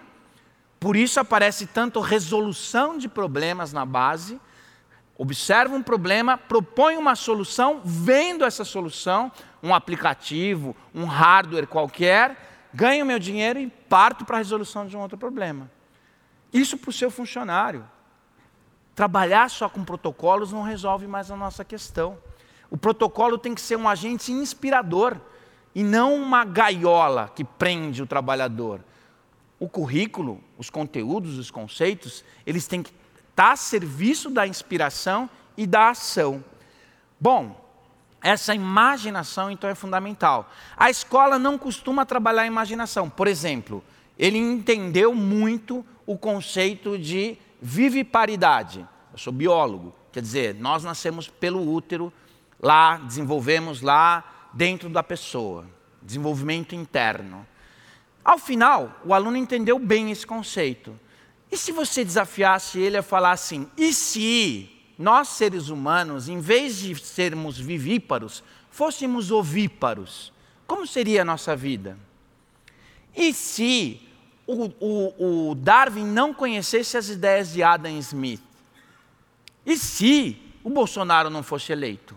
[0.80, 4.40] por isso aparece tanto resolução de problemas na base,
[5.18, 9.32] observa um problema, propõe uma solução, vendo essa solução,
[9.64, 15.02] um aplicativo, um hardware qualquer, ganho meu dinheiro e parto para a resolução de um
[15.02, 15.72] outro problema.
[16.52, 17.86] Isso para o seu funcionário.
[18.94, 22.18] Trabalhar só com protocolos não resolve mais a nossa questão.
[22.70, 25.18] O protocolo tem que ser um agente inspirador
[25.74, 28.82] e não uma gaiola que prende o trabalhador.
[29.60, 32.94] O currículo, os conteúdos, os conceitos, eles têm que
[33.36, 36.42] está a serviço da inspiração e da ação.
[37.20, 37.62] Bom,
[38.24, 40.50] essa imaginação então é fundamental.
[40.78, 43.10] A escola não costuma trabalhar a imaginação.
[43.10, 43.84] Por exemplo,
[44.18, 48.88] ele entendeu muito o conceito de viviparidade.
[49.12, 52.14] Eu sou biólogo, quer dizer, nós nascemos pelo útero,
[52.58, 55.68] lá, desenvolvemos lá dentro da pessoa,
[56.02, 57.46] desenvolvimento interno.
[58.24, 60.98] Ao final, o aluno entendeu bem esse conceito.
[61.52, 66.78] E se você desafiasse ele a falar assim: e se nós seres humanos, em vez
[66.78, 70.32] de sermos vivíparos, fôssemos ovíparos?
[70.66, 71.98] Como seria a nossa vida?
[73.16, 74.02] E se
[74.48, 78.42] o, o, o Darwin não conhecesse as ideias de Adam Smith?
[79.66, 82.16] E se o Bolsonaro não fosse eleito?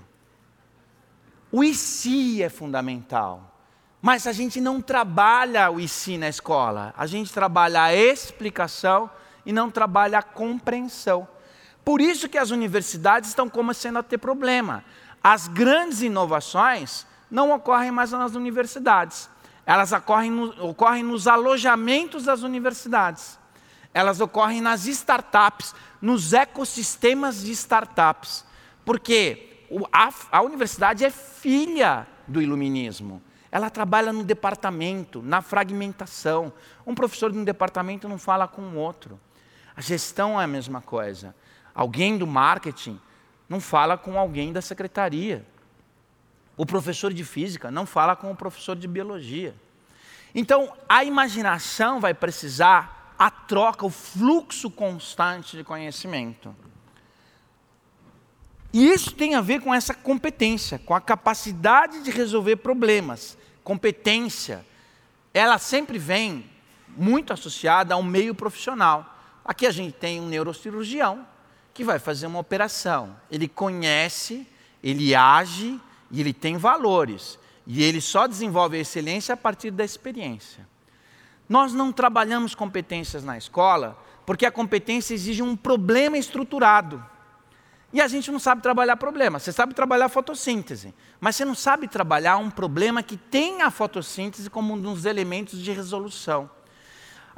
[1.50, 3.56] O e se é fundamental.
[4.00, 9.10] Mas a gente não trabalha o e se na escola, a gente trabalha a explicação
[9.48, 11.26] e não trabalha a compreensão.
[11.82, 14.84] Por isso que as universidades estão começando a ter problema.
[15.24, 19.30] As grandes inovações não ocorrem mais nas universidades.
[19.64, 23.38] Elas ocorrem, no, ocorrem nos alojamentos das universidades.
[23.94, 28.44] Elas ocorrem nas startups, nos ecossistemas de startups.
[28.84, 33.22] Porque a, a universidade é filha do iluminismo.
[33.50, 36.52] Ela trabalha no departamento, na fragmentação.
[36.86, 39.18] Um professor de um departamento não fala com o outro.
[39.78, 41.32] A gestão é a mesma coisa.
[41.72, 43.00] Alguém do marketing
[43.48, 45.46] não fala com alguém da secretaria.
[46.56, 49.54] O professor de física não fala com o professor de biologia.
[50.34, 56.52] Então, a imaginação vai precisar a troca, o fluxo constante de conhecimento.
[58.72, 63.38] E isso tem a ver com essa competência, com a capacidade de resolver problemas.
[63.62, 64.66] Competência,
[65.32, 66.50] ela sempre vem
[66.96, 69.14] muito associada ao meio profissional.
[69.48, 71.26] Aqui a gente tem um neurocirurgião
[71.72, 73.16] que vai fazer uma operação.
[73.30, 74.46] Ele conhece,
[74.84, 75.80] ele age
[76.10, 77.38] e ele tem valores.
[77.66, 80.68] E ele só desenvolve a excelência a partir da experiência.
[81.48, 87.02] Nós não trabalhamos competências na escola porque a competência exige um problema estruturado.
[87.90, 89.38] E a gente não sabe trabalhar problema.
[89.38, 94.50] Você sabe trabalhar fotossíntese, mas você não sabe trabalhar um problema que tem a fotossíntese
[94.50, 96.50] como um dos elementos de resolução.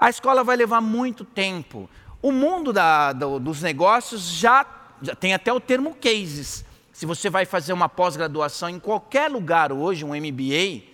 [0.01, 1.86] A escola vai levar muito tempo.
[2.22, 4.64] O mundo da, do, dos negócios já,
[5.03, 6.64] já tem até o termo cases.
[6.90, 10.84] Se você vai fazer uma pós-graduação em qualquer lugar hoje, um MBA,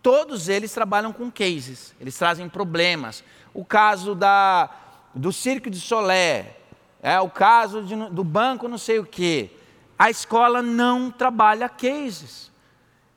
[0.00, 3.24] todos eles trabalham com cases, eles trazem problemas.
[3.52, 4.70] O caso da,
[5.12, 6.56] do Circo de Solé,
[7.02, 9.50] é o caso de, do banco não sei o quê.
[9.98, 12.52] A escola não trabalha cases.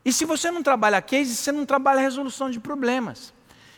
[0.04, 3.37] E se você não trabalha cases, você não trabalha resolução de problemas.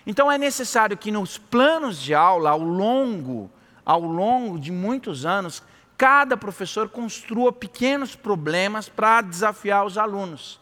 [0.10, 3.48] Então é necessário que nos planos de aula, ao longo
[3.86, 5.62] ao longo de muitos anos,
[5.96, 10.60] cada professor construa pequenos problemas para desafiar os alunos.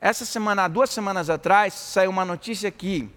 [0.00, 3.08] Essa semana, duas semanas atrás, saiu uma notícia que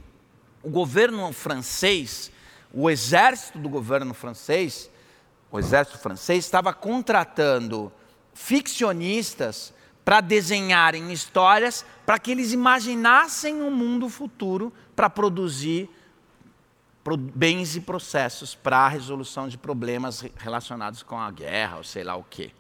[0.62, 2.32] o governo francês,
[2.72, 4.88] o exército do governo francês,
[5.52, 7.92] o exército francês estava contratando
[8.36, 9.74] ficcionistas
[10.06, 15.90] para desenharem histórias para que eles imaginassem um mundo futuro para produzir
[17.34, 22.18] bens e processos para a resolução de problemas relacionados com a guerra, ou sei lá
[22.18, 22.52] o quê.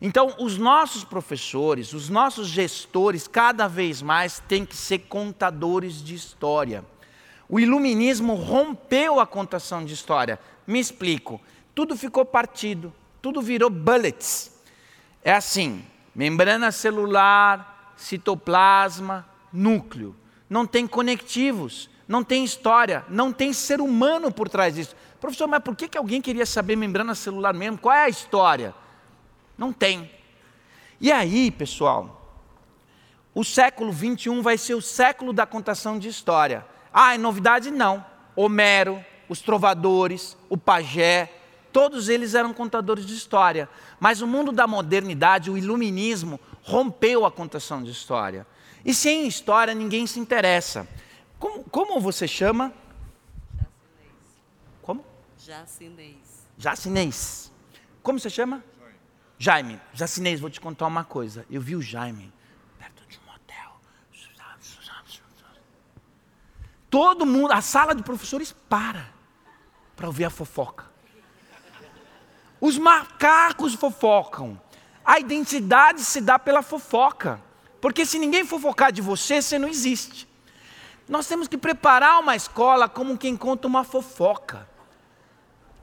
[0.00, 6.14] Então, os nossos professores, os nossos gestores, cada vez mais têm que ser contadores de
[6.14, 6.82] história.
[7.46, 10.40] O iluminismo rompeu a contação de história.
[10.66, 11.38] Me explico.
[11.74, 14.50] Tudo ficou partido, tudo virou bullets.
[15.22, 20.16] É assim: membrana celular, citoplasma, núcleo.
[20.48, 24.94] Não tem conectivos não tem história, não tem ser humano por trás disso.
[25.20, 27.78] Professor, mas por que, que alguém queria saber membrana celular mesmo?
[27.78, 28.74] Qual é a história?
[29.58, 30.10] Não tem.
[31.00, 32.40] E aí, pessoal,
[33.34, 36.64] o século 21 vai ser o século da contação de história.
[36.92, 37.70] Ah, é novidade?
[37.70, 38.04] Não.
[38.36, 41.32] Homero, os trovadores, o pajé,
[41.72, 43.68] todos eles eram contadores de história.
[43.98, 48.46] Mas o mundo da modernidade, o iluminismo, rompeu a contação de história.
[48.86, 50.86] E sem história ninguém se interessa.
[51.40, 52.72] Como, como você chama?
[53.58, 54.14] Jacinês.
[54.80, 55.04] Como?
[55.36, 56.46] Jacinês.
[56.56, 57.52] Jacinês.
[58.00, 58.62] Como você chama?
[58.78, 59.72] Jaime.
[59.72, 59.80] Jaime.
[59.92, 61.44] Jacinês, vou te contar uma coisa.
[61.50, 62.32] Eu vi o Jaime
[62.78, 63.72] perto de um motel.
[66.88, 69.08] Todo mundo, a sala de professores para
[69.96, 70.84] para ouvir a fofoca.
[72.60, 74.60] Os macacos fofocam.
[75.04, 77.44] A identidade se dá pela fofoca.
[77.80, 80.28] Porque se ninguém fofocar de você, você não existe.
[81.08, 84.68] Nós temos que preparar uma escola como quem conta uma fofoca.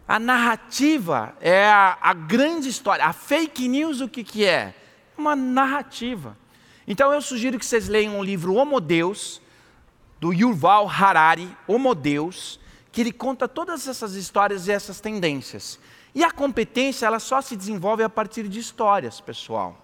[0.08, 3.06] A narrativa é a, a grande história.
[3.06, 4.76] A fake news, o que, que é?
[5.18, 6.38] Uma narrativa.
[6.86, 9.42] Então eu sugiro que vocês leiam o livro Homo Deus,
[10.20, 12.60] do Yuval Harari, Homo Deus,
[12.92, 15.80] que ele conta todas essas histórias e essas tendências.
[16.14, 19.83] E a competência, ela só se desenvolve a partir de histórias, pessoal.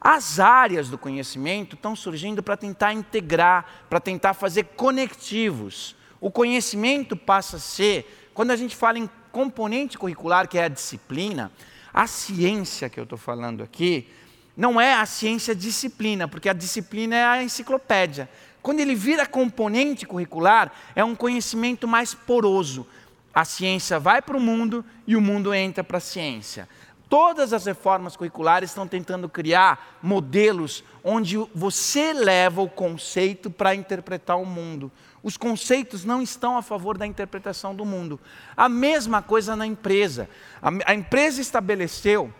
[0.00, 5.96] As áreas do conhecimento estão surgindo para tentar integrar, para tentar fazer conectivos.
[6.20, 10.68] O conhecimento passa a ser, quando a gente fala em componente curricular, que é a
[10.68, 11.50] disciplina,
[11.92, 14.08] a ciência que eu estou falando aqui,
[14.56, 18.28] não é a ciência disciplina, porque a disciplina é a enciclopédia.
[18.60, 22.86] Quando ele vira componente curricular, é um conhecimento mais poroso.
[23.32, 26.68] A ciência vai para o mundo e o mundo entra para a ciência.
[27.08, 34.38] Todas as reformas curriculares estão tentando criar modelos onde você leva o conceito para interpretar
[34.38, 34.92] o mundo.
[35.22, 38.20] Os conceitos não estão a favor da interpretação do mundo.
[38.54, 40.28] A mesma coisa na empresa.
[40.60, 42.32] A, empresa estabeleceu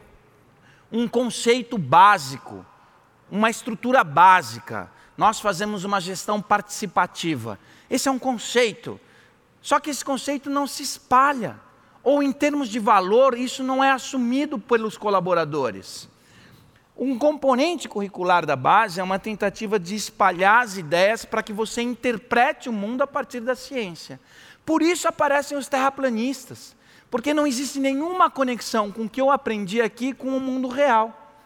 [0.92, 2.64] um conceito básico,
[3.30, 4.90] uma estrutura básica.
[5.16, 7.58] Nós fazemos uma gestão participativa.
[7.88, 9.00] Esse é um conceito.
[9.62, 11.58] Só que esse conceito não se espalha
[12.08, 16.08] ou em termos de valor, isso não é assumido pelos colaboradores.
[16.96, 21.82] Um componente curricular da base é uma tentativa de espalhar as ideias para que você
[21.82, 24.18] interprete o mundo a partir da ciência.
[24.64, 26.74] Por isso aparecem os terraplanistas,
[27.10, 31.36] porque não existe nenhuma conexão com o que eu aprendi aqui com o mundo real.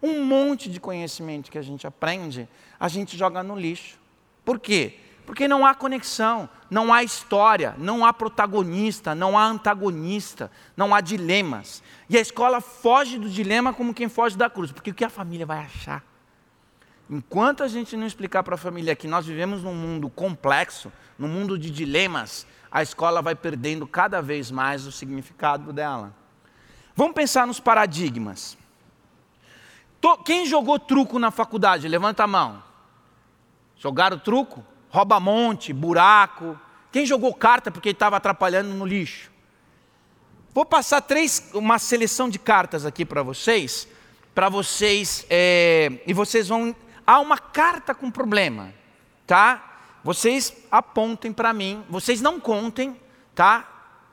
[0.00, 2.48] Um monte de conhecimento que a gente aprende,
[2.78, 3.98] a gente joga no lixo.
[4.44, 5.00] Por quê?
[5.26, 11.00] Porque não há conexão, não há história, não há protagonista, não há antagonista, não há
[11.00, 11.82] dilemas.
[12.08, 15.10] E a escola foge do dilema como quem foge da cruz, porque o que a
[15.10, 16.02] família vai achar?
[17.08, 21.28] Enquanto a gente não explicar para a família que nós vivemos num mundo complexo, num
[21.28, 26.14] mundo de dilemas, a escola vai perdendo cada vez mais o significado dela.
[26.94, 28.56] Vamos pensar nos paradigmas.
[30.24, 31.86] Quem jogou truco na faculdade?
[31.86, 32.62] Levanta a mão.
[33.76, 34.64] Jogaram truco?
[34.92, 36.60] Rouba-monte, buraco.
[36.92, 39.32] Quem jogou carta porque estava atrapalhando no lixo?
[40.52, 43.88] Vou passar três, uma seleção de cartas aqui para vocês,
[44.34, 46.76] para vocês, é, e vocês vão.
[47.06, 48.74] Há uma carta com problema,
[49.26, 49.80] tá?
[50.04, 52.94] Vocês apontem para mim, vocês não contem,
[53.34, 53.66] tá?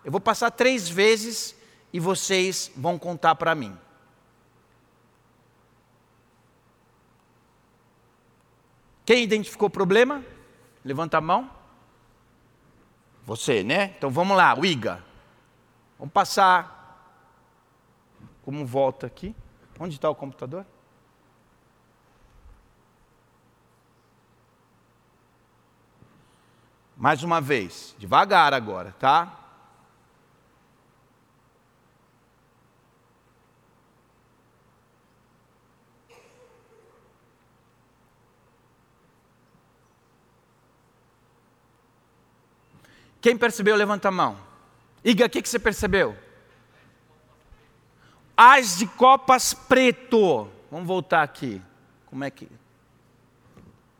[0.05, 1.57] Eu vou passar três vezes
[1.91, 3.77] e vocês vão contar para mim.
[9.03, 10.23] Quem identificou o problema?
[10.89, 11.51] Levanta a mão.
[13.23, 13.93] Você, né?
[13.95, 15.05] Então vamos lá, o Iga.
[15.99, 16.79] Vamos passar.
[18.41, 19.35] Como volta aqui?
[19.79, 20.65] Onde está o computador?
[26.97, 29.38] Mais uma vez, devagar agora, tá?
[43.21, 44.37] Quem percebeu, levanta a mão.
[45.03, 46.17] Iga, o que, que você percebeu?
[48.35, 50.49] As de copas preto.
[50.71, 51.61] Vamos voltar aqui.
[52.05, 52.47] Como é que.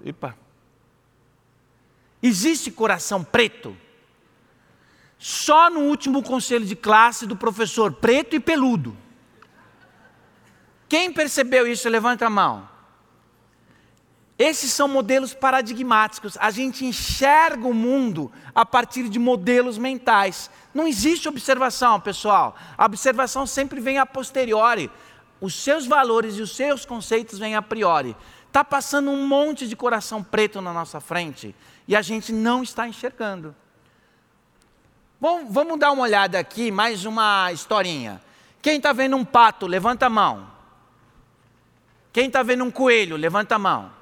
[0.06, 0.36] Epa.
[2.22, 3.76] Existe coração preto?
[5.18, 8.96] Só no último conselho de classe do professor, preto e peludo.
[10.88, 12.68] Quem percebeu isso, levanta a mão.
[14.40, 16.38] Esses são modelos paradigmáticos.
[16.40, 20.50] A gente enxerga o mundo a partir de modelos mentais.
[20.74, 22.56] Não existe observação, pessoal.
[22.78, 24.90] A observação sempre vem a posteriori.
[25.42, 28.16] Os seus valores e os seus conceitos vêm a priori.
[28.48, 31.54] Está passando um monte de coração preto na nossa frente
[31.86, 33.54] e a gente não está enxergando.
[35.20, 38.22] Bom, vamos dar uma olhada aqui, mais uma historinha.
[38.62, 40.50] Quem está vendo um pato, levanta a mão.
[42.14, 43.99] Quem está vendo um coelho, levanta a mão.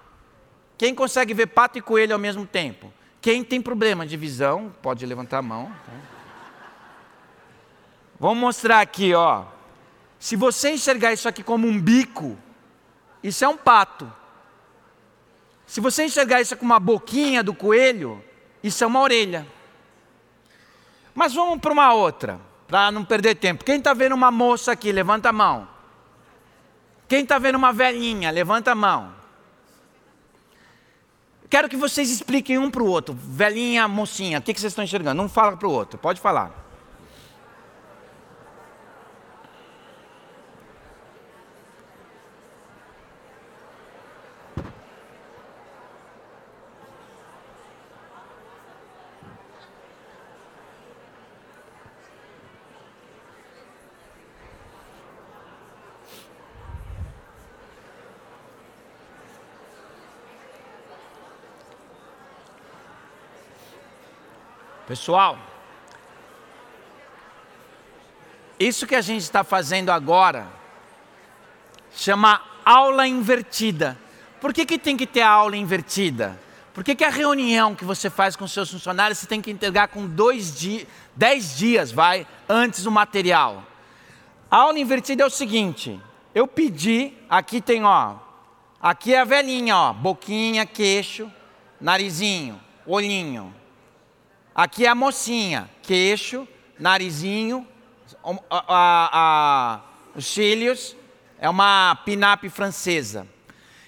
[0.77, 2.93] Quem consegue ver pato e coelho ao mesmo tempo?
[3.19, 5.71] Quem tem problema de visão, pode levantar a mão.
[5.85, 5.91] Tá?
[8.19, 9.45] Vamos mostrar aqui, ó.
[10.19, 12.37] Se você enxergar isso aqui como um bico,
[13.23, 14.11] isso é um pato.
[15.65, 18.23] Se você enxergar isso como uma boquinha do coelho,
[18.63, 19.45] isso é uma orelha.
[21.13, 23.65] Mas vamos para uma outra, para não perder tempo.
[23.65, 25.67] Quem está vendo uma moça aqui, levanta a mão.
[27.07, 29.16] Quem está vendo uma velhinha, levanta a mão.
[31.49, 33.17] Quero que vocês expliquem um para o outro.
[33.17, 35.21] Velhinha, mocinha, o que, que vocês estão enxergando?
[35.21, 36.66] Um fala para o outro, pode falar.
[64.87, 65.37] Pessoal,
[68.57, 70.47] isso que a gente está fazendo agora
[71.93, 73.99] chama aula invertida.
[74.39, 76.39] Por que, que tem que ter aula invertida?
[76.73, 79.89] Por que, que a reunião que você faz com seus funcionários você tem que entregar
[79.89, 83.63] com dois dias, dez dias, vai, antes o material?
[84.49, 85.99] Aula invertida é o seguinte:
[86.33, 88.15] eu pedi, aqui tem, ó,
[88.81, 91.29] aqui é a velhinha, ó, boquinha, queixo,
[91.81, 93.53] narizinho, olhinho.
[94.57, 96.47] Aqui é a mocinha, queixo,
[96.79, 97.67] narizinho,
[98.49, 98.63] a,
[99.13, 99.81] a,
[100.15, 100.95] os cílios,
[101.37, 103.27] é uma pinap francesa.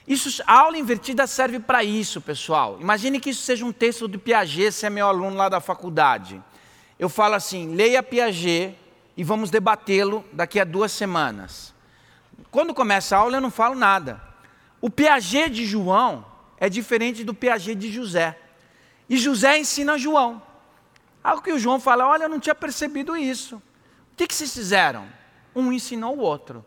[0.07, 2.78] Isso, a aula invertida serve para isso, pessoal.
[2.80, 6.39] Imagine que isso seja um texto de Piaget, se é meu aluno lá da faculdade.
[6.99, 8.78] Eu falo assim: leia Piaget
[9.17, 11.74] e vamos debatê-lo daqui a duas semanas.
[12.51, 14.22] Quando começa a aula, eu não falo nada.
[14.80, 16.24] O Piaget de João
[16.59, 18.38] é diferente do Piaget de José.
[19.09, 20.47] E José ensina João.
[21.24, 23.55] Algo que o João fala: olha, eu não tinha percebido isso.
[23.55, 25.07] O que, que vocês fizeram?
[25.55, 26.63] Um ensinou o outro.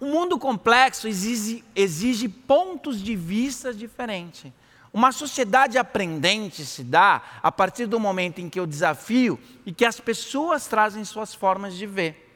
[0.00, 4.52] O mundo complexo exige, exige pontos de vista diferentes.
[4.92, 9.84] Uma sociedade aprendente se dá a partir do momento em que eu desafio e que
[9.84, 12.30] as pessoas trazem suas formas de ver.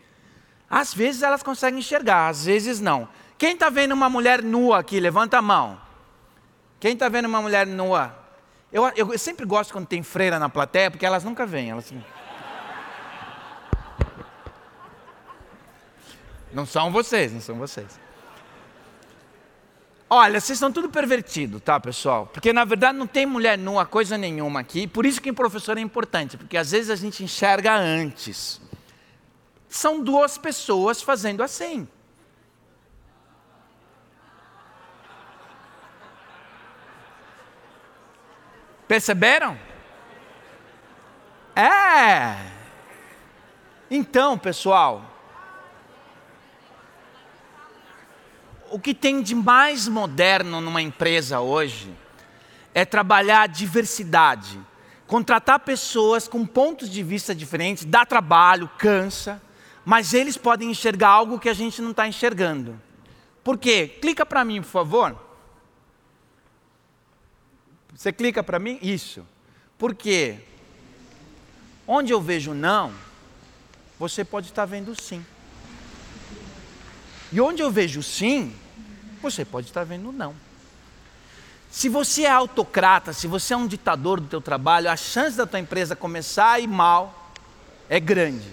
[0.70, 3.08] Às vezes elas conseguem enxergar, às vezes não.
[3.36, 4.98] Quem está vendo uma mulher nua aqui?
[4.98, 5.78] Levanta a mão.
[6.80, 8.16] Quem está vendo uma mulher nua?
[8.72, 11.70] Eu, eu, sempre gosto quando tem freira na plateia, porque elas nunca vêm.
[11.70, 11.92] Elas...
[16.52, 17.98] Não são vocês, não são vocês.
[20.08, 22.26] Olha, vocês estão tudo pervertido, tá, pessoal?
[22.32, 24.86] Porque na verdade não tem mulher nua, coisa nenhuma aqui.
[24.86, 28.60] Por isso que o professor é importante, porque às vezes a gente enxerga antes.
[29.68, 31.88] são duas pessoas fazendo assim.
[38.96, 39.58] Perceberam?
[41.54, 42.34] É.
[43.90, 45.04] Então, pessoal,
[48.70, 51.94] o que tem de mais moderno numa empresa hoje
[52.72, 54.58] é trabalhar a diversidade,
[55.06, 59.42] contratar pessoas com pontos de vista diferentes, dá trabalho, cansa,
[59.84, 62.80] mas eles podem enxergar algo que a gente não está enxergando.
[63.44, 63.98] Por quê?
[64.00, 65.25] Clica para mim, por favor.
[67.96, 68.78] Você clica para mim?
[68.82, 69.26] Isso.
[69.78, 70.38] Por quê?
[71.86, 72.92] Onde eu vejo não,
[73.98, 75.24] você pode estar vendo sim.
[77.32, 78.54] E onde eu vejo sim,
[79.22, 80.34] você pode estar vendo não.
[81.70, 85.46] Se você é autocrata, se você é um ditador do teu trabalho, a chance da
[85.46, 87.32] tua empresa começar a ir mal
[87.88, 88.48] é grande.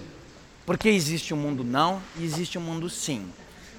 [0.65, 3.31] Porque existe um mundo não e existe um mundo sim.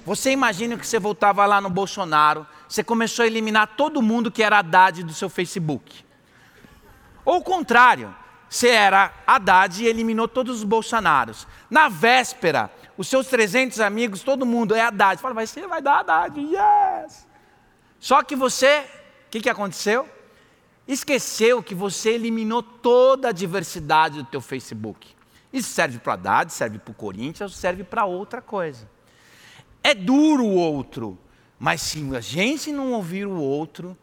[0.05, 4.43] Você imagina que você voltava lá no Bolsonaro, você começou a eliminar todo mundo que
[4.43, 6.03] era Haddad do seu Facebook.
[7.23, 8.13] Ou o contrário,
[8.49, 11.47] você era Haddad e eliminou todos os Bolsonaros.
[11.69, 15.21] Na véspera, os seus 300 amigos, todo mundo é Haddad.
[15.21, 17.27] Fala, vai ser, vai dar Haddad, yes!
[17.99, 18.85] Só que você,
[19.27, 20.07] o que, que aconteceu?
[20.87, 25.15] Esqueceu que você eliminou toda a diversidade do teu Facebook.
[25.51, 28.87] Isso serve para Haddad, serve para o Corinthians, serve para outra coisa.
[29.83, 31.17] É duro o outro,
[31.59, 33.97] mas se a gente não ouvir o outro,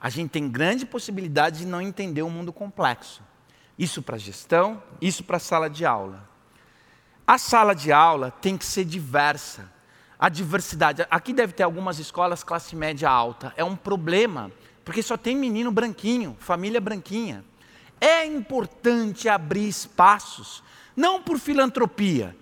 [0.00, 3.22] a gente tem grande possibilidade de não entender o mundo complexo.
[3.78, 6.28] Isso para gestão, isso para sala de aula.
[7.26, 9.70] A sala de aula tem que ser diversa.
[10.18, 11.06] A diversidade.
[11.10, 13.52] Aqui deve ter algumas escolas classe média alta.
[13.56, 14.52] É um problema,
[14.84, 17.44] porque só tem menino branquinho, família branquinha.
[18.00, 20.62] É importante abrir espaços,
[20.96, 22.36] não por filantropia,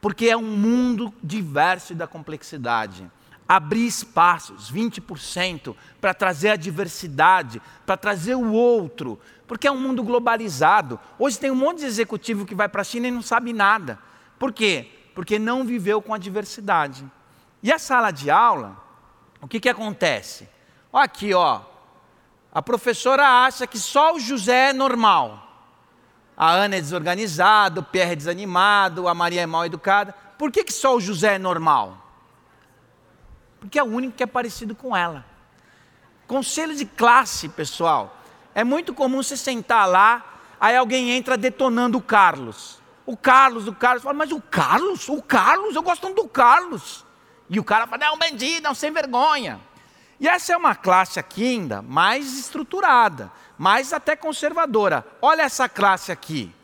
[0.00, 3.10] porque é um mundo diverso da complexidade.
[3.52, 10.04] Abrir espaços, 20%, para trazer a diversidade, para trazer o outro, porque é um mundo
[10.04, 11.00] globalizado.
[11.18, 13.98] Hoje tem um monte de executivo que vai para a China e não sabe nada.
[14.38, 14.88] Por quê?
[15.16, 17.04] Porque não viveu com a diversidade.
[17.60, 18.80] E a sala de aula,
[19.40, 20.48] o que, que acontece?
[20.92, 21.62] Ó aqui, ó.
[22.54, 25.48] A professora acha que só o José é normal.
[26.36, 30.14] A Ana é desorganizada, o Pierre é desanimado, a Maria é mal educada.
[30.38, 32.09] Por que, que só o José é normal?
[33.60, 35.24] Porque é o único que é parecido com ela.
[36.26, 38.16] Conselho de classe, pessoal.
[38.54, 40.24] É muito comum você sentar lá,
[40.58, 42.80] aí alguém entra detonando o Carlos.
[43.06, 47.04] O Carlos, o Carlos, fala, mas o Carlos, o Carlos, eu gosto do Carlos.
[47.48, 49.60] E o cara fala, é um bandido, é um sem vergonha.
[50.20, 55.04] E essa é uma classe aqui ainda mais estruturada, mais até conservadora.
[55.20, 56.54] Olha essa classe aqui.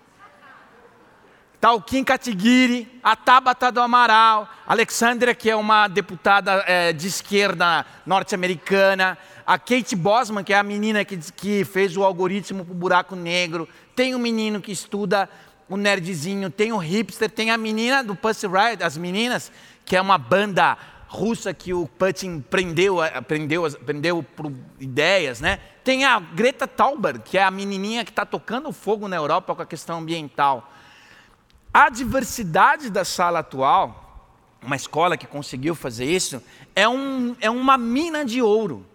[1.62, 7.84] O Kim Katiguiri, a Tabata do Amaral, Alexandra, que é uma deputada é, de esquerda
[8.06, 12.76] norte-americana, a Kate Bosman, que é a menina que, que fez o algoritmo para o
[12.76, 15.28] buraco negro, tem um menino que estuda
[15.68, 19.50] o nerdzinho, tem o hipster, tem a menina do Pussy Riot, as meninas,
[19.84, 20.78] que é uma banda
[21.08, 25.58] russa que o Putin prendeu, prendeu, prendeu por ideias, né?
[25.82, 29.62] Tem a Greta Thunberg, que é a menininha que está tocando fogo na Europa com
[29.62, 30.72] a questão ambiental.
[31.78, 36.42] A diversidade da sala atual, uma escola que conseguiu fazer isso,
[36.74, 38.86] é, um, é uma mina de ouro,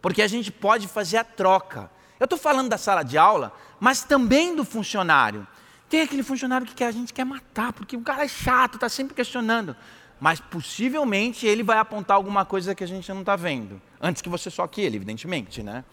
[0.00, 1.90] porque a gente pode fazer a troca.
[2.18, 5.46] Eu estou falando da sala de aula, mas também do funcionário.
[5.86, 9.14] Tem aquele funcionário que a gente quer matar, porque o cara é chato, está sempre
[9.14, 9.76] questionando.
[10.18, 13.82] Mas possivelmente ele vai apontar alguma coisa que a gente não está vendo.
[14.00, 15.84] Antes que você soque ele, evidentemente, né?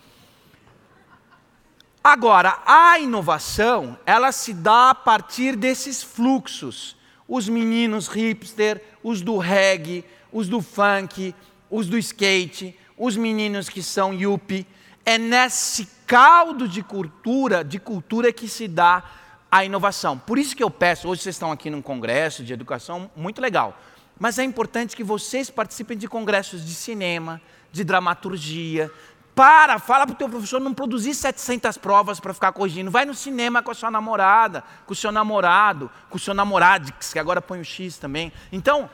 [2.03, 6.95] Agora, a inovação, ela se dá a partir desses fluxos.
[7.27, 11.35] Os meninos hipster, os do reggae, os do funk,
[11.69, 14.65] os do skate, os meninos que são yuppie.
[15.05, 19.03] É nesse caldo de cultura, de cultura que se dá
[19.51, 20.17] a inovação.
[20.17, 23.77] Por isso que eu peço, hoje vocês estão aqui num congresso de educação, muito legal.
[24.19, 27.41] Mas é importante que vocês participem de congressos de cinema,
[27.71, 28.91] de dramaturgia.
[29.37, 32.89] Para, fala para o teu professor não produzir 700 provas para ficar corrigindo.
[32.89, 36.91] Vai no cinema com a sua namorada, com o seu namorado, com o seu namorado,
[36.91, 38.33] que agora põe o X também.
[38.51, 38.89] Então,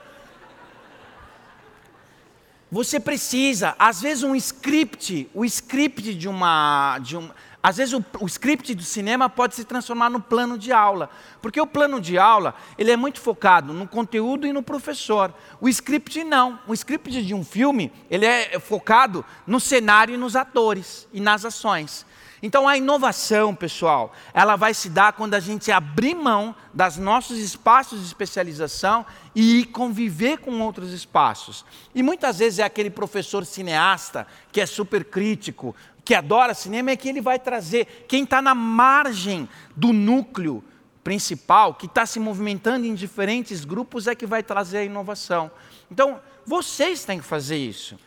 [2.69, 7.31] você precisa, às vezes um script, o script de uma, de um,
[7.63, 11.09] às vezes o, o, script do cinema pode se transformar no plano de aula,
[11.41, 15.33] porque o plano de aula ele é muito focado no conteúdo e no professor.
[15.61, 16.59] O script não.
[16.67, 21.45] O script de um filme ele é focado no cenário e nos atores e nas
[21.45, 22.05] ações.
[22.45, 27.37] Então a inovação, pessoal, ela vai se dar quando a gente abrir mão dos nossos
[27.37, 31.63] espaços de especialização e conviver com outros espaços.
[31.95, 35.73] E muitas vezes é aquele professor cineasta que é super crítico,
[36.03, 40.63] que adora cinema, é que ele vai trazer quem está na margem do núcleo
[41.03, 45.51] principal, que está se movimentando em diferentes grupos, é que vai trazer a inovação.
[45.91, 47.97] Então, vocês têm que fazer isso.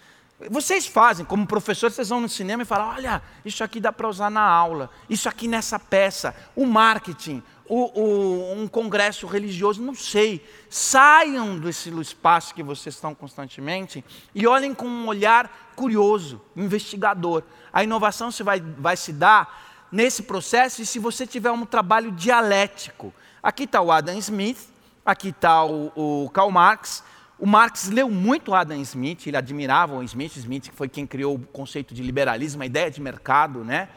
[0.51, 4.09] Vocês fazem, como professor, vocês vão no cinema e falam: olha, isso aqui dá para
[4.09, 9.95] usar na aula, isso aqui nessa peça, o marketing, o, o, um congresso religioso, não
[9.95, 10.45] sei.
[10.69, 14.05] Saiam desse espaço que vocês estão constantemente
[14.35, 17.43] e olhem com um olhar curioso, investigador.
[17.73, 22.11] A inovação se vai, vai se dar nesse processo e se você tiver um trabalho
[22.13, 23.13] dialético.
[23.43, 24.69] Aqui está o Adam Smith,
[25.05, 27.03] aqui está o, o Karl Marx
[27.39, 31.35] o Marx leu muito Adam Smith, ele admirava o Smith, Smith que foi quem criou
[31.35, 33.91] o conceito de liberalismo, a ideia de mercado, né?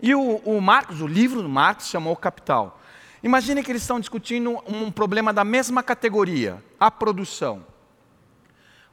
[0.00, 2.81] E o, o Marx, o livro do Marx chamou Capital.
[3.22, 7.64] Imagine que eles estão discutindo um problema da mesma categoria, a produção.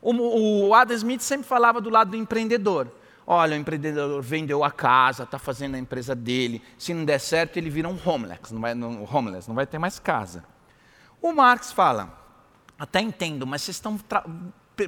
[0.01, 2.91] O, Adam Smith sempre falava do lado do empreendedor.
[3.25, 6.61] Olha, o empreendedor vendeu a casa, está fazendo a empresa dele.
[6.77, 9.77] Se não der certo, ele vira um homeless, não vai, um homeless, não vai ter
[9.77, 10.43] mais casa.
[11.21, 12.17] O Marx fala,
[12.77, 13.99] até entendo, mas vocês estão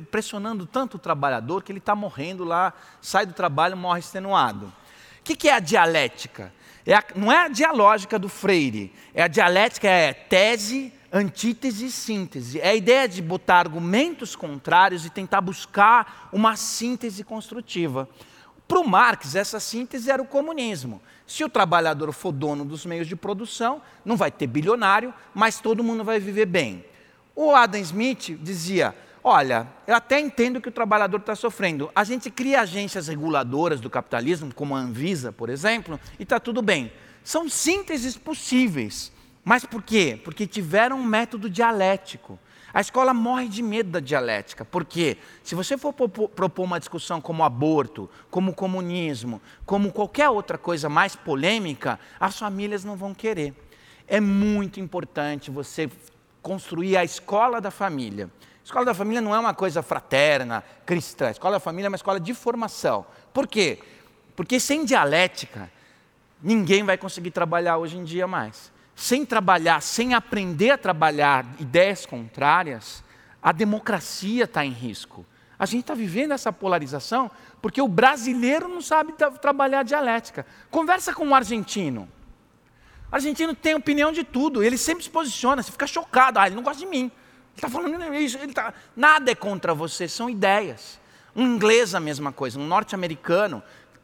[0.10, 4.68] pressionando tanto o trabalhador que ele está morrendo lá, sai do trabalho, morre extenuado.
[5.20, 6.54] O que, que é a dialética?
[6.86, 11.92] É a, não é a dialógica do Freire, é a dialética é tese, antítese e
[11.92, 12.60] síntese.
[12.60, 18.08] É a ideia de botar argumentos contrários e tentar buscar uma síntese construtiva.
[18.68, 21.02] Para o Marx, essa síntese era o comunismo.
[21.28, 25.84] Se o trabalhador for dono dos meios de produção, não vai ter bilionário, mas todo
[25.84, 26.86] mundo vai viver bem.
[27.36, 31.92] O Adam Smith dizia: Olha, eu até entendo que o trabalhador está sofrendo.
[31.96, 36.62] A gente cria agências reguladoras do capitalismo, como a Anvisa, por exemplo, e está tudo
[36.62, 36.92] bem.
[37.24, 39.12] São sínteses possíveis.
[39.44, 40.20] Mas por quê?
[40.24, 42.40] Porque tiveram um método dialético.
[42.74, 44.64] A escola morre de medo da dialética.
[44.64, 45.18] Por quê?
[45.44, 51.16] Se você for propor uma discussão como aborto, como comunismo, como qualquer outra coisa mais
[51.16, 53.54] polêmica, as famílias não vão querer.
[54.08, 55.90] É muito importante você
[56.42, 58.30] construir a escola da família.
[58.64, 61.30] Escola da família não é uma coisa fraterna, cristã.
[61.32, 63.06] Escola da família é uma escola de formação.
[63.34, 63.80] Por quê?
[64.36, 65.72] Porque sem dialética,
[66.42, 68.72] ninguém vai conseguir trabalhar hoje em dia mais.
[68.96, 73.04] Sem trabalhar, sem aprender a trabalhar ideias contrárias,
[73.42, 75.26] a democracia está em risco.
[75.58, 77.30] A gente está vivendo essa polarização
[77.62, 80.46] porque o brasileiro não sabe trabalhar dialética.
[80.70, 82.08] Conversa com um argentino.
[83.12, 86.56] O argentino tem opinião de tudo, ele sempre se posiciona, você fica chocado, ah, ele
[86.56, 87.12] não gosta de mim.
[87.52, 88.74] Ele está falando isso, ele tá...
[88.96, 91.00] nada é contra você, são ideias.
[91.36, 93.62] Um inglês a mesma coisa, um norte-americano.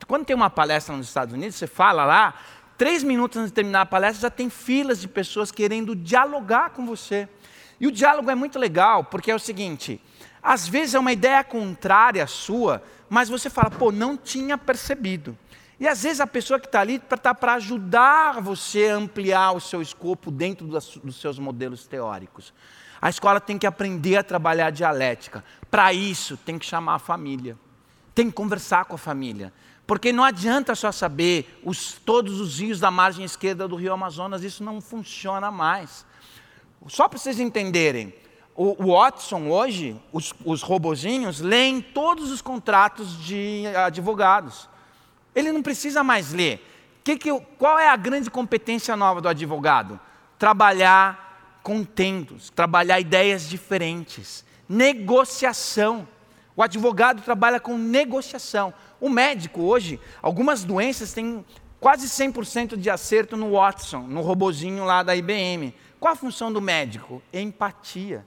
[0.07, 2.33] Quando tem uma palestra nos Estados Unidos, você fala lá,
[2.77, 6.85] três minutos antes de terminar a palestra, já tem filas de pessoas querendo dialogar com
[6.85, 7.27] você.
[7.79, 10.01] E o diálogo é muito legal, porque é o seguinte:
[10.41, 15.37] às vezes é uma ideia contrária à sua, mas você fala, pô, não tinha percebido.
[15.79, 19.59] E às vezes a pessoa que está ali está para ajudar você a ampliar o
[19.59, 22.51] seu escopo dentro dos seus modelos teóricos.
[23.01, 25.43] A escola tem que aprender a trabalhar a dialética.
[25.69, 27.57] Para isso, tem que chamar a família.
[28.15, 29.53] Tem que conversar com a família.
[29.85, 34.43] Porque não adianta só saber os, todos os rios da margem esquerda do rio Amazonas,
[34.43, 36.05] isso não funciona mais.
[36.87, 38.13] Só para vocês entenderem,
[38.55, 44.67] o, o Watson hoje, os, os robozinhos, leem todos os contratos de advogados.
[45.35, 46.65] Ele não precisa mais ler.
[47.03, 49.99] Que que, qual é a grande competência nova do advogado?
[50.37, 51.26] Trabalhar
[51.67, 56.07] contentos, trabalhar ideias diferentes, negociação.
[56.55, 58.73] O advogado trabalha com negociação.
[59.01, 61.43] O médico hoje, algumas doenças têm
[61.77, 65.75] quase 100% de acerto no Watson, no robozinho lá da IBM.
[65.99, 67.21] Qual a função do médico?
[67.33, 68.25] Empatia.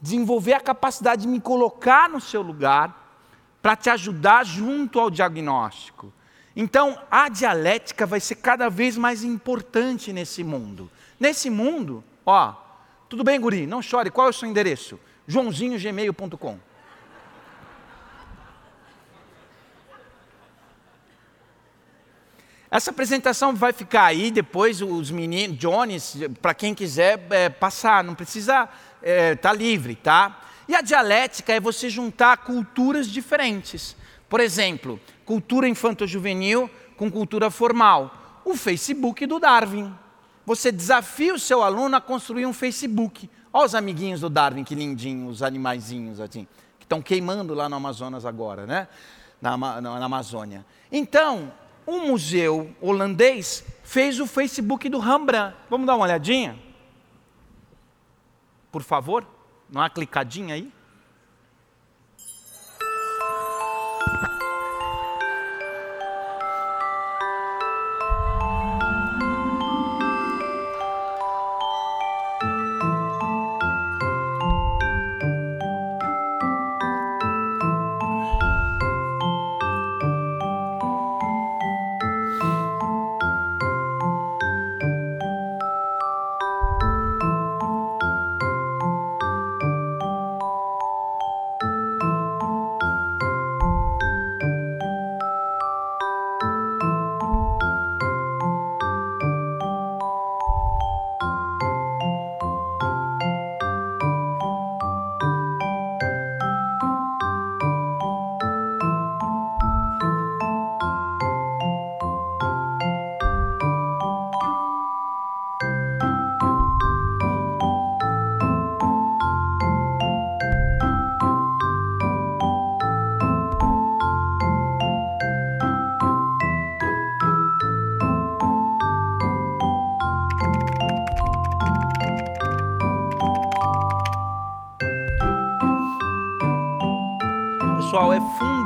[0.00, 3.14] Desenvolver a capacidade de me colocar no seu lugar
[3.62, 6.12] para te ajudar junto ao diagnóstico.
[6.56, 10.90] Então, a dialética vai ser cada vez mais importante nesse mundo.
[11.20, 12.54] Nesse mundo, ó,
[13.08, 14.98] tudo bem, guri, não chore, qual é o seu endereço?
[15.26, 16.58] joãozinhogmail.com
[22.70, 28.14] Essa apresentação vai ficar aí, depois os meninos, Jones, para quem quiser é, passar, não
[28.14, 28.68] precisa,
[29.02, 30.40] é, tá livre, tá?
[30.68, 33.96] E a dialética é você juntar culturas diferentes.
[34.28, 38.40] Por exemplo, cultura infanto-juvenil com cultura formal.
[38.44, 39.92] O Facebook do Darwin.
[40.50, 43.30] Você desafia o seu aluno a construir um Facebook.
[43.52, 46.44] Olha os amiguinhos do Darwin, que lindinhos, os animaizinhos assim,
[46.76, 48.88] que estão queimando lá no Amazonas agora, né?
[49.40, 50.66] Na, na, na Amazônia.
[50.90, 51.52] Então,
[51.86, 55.56] um museu holandês fez o Facebook do Rembrandt.
[55.70, 56.58] Vamos dar uma olhadinha?
[58.72, 59.24] Por favor,
[59.68, 60.72] dá uma clicadinha aí.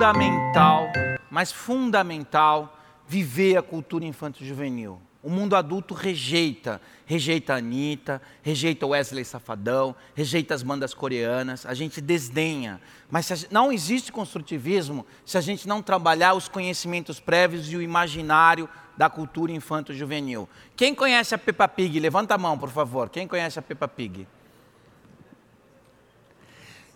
[0.04, 0.92] Fundamental,
[1.30, 2.78] mas fundamental,
[3.08, 5.00] viver a cultura infanto-juvenil.
[5.22, 11.72] O mundo adulto rejeita, rejeita a Anitta, rejeita Wesley Safadão, rejeita as bandas coreanas, a
[11.72, 12.82] gente desdenha.
[13.10, 17.80] Mas gente, não existe construtivismo se a gente não trabalhar os conhecimentos prévios e o
[17.80, 20.46] imaginário da cultura infanto-juvenil.
[20.76, 21.98] Quem conhece a Peppa Pig?
[21.98, 23.08] Levanta a mão, por favor.
[23.08, 24.26] Quem conhece a Peppa Pig?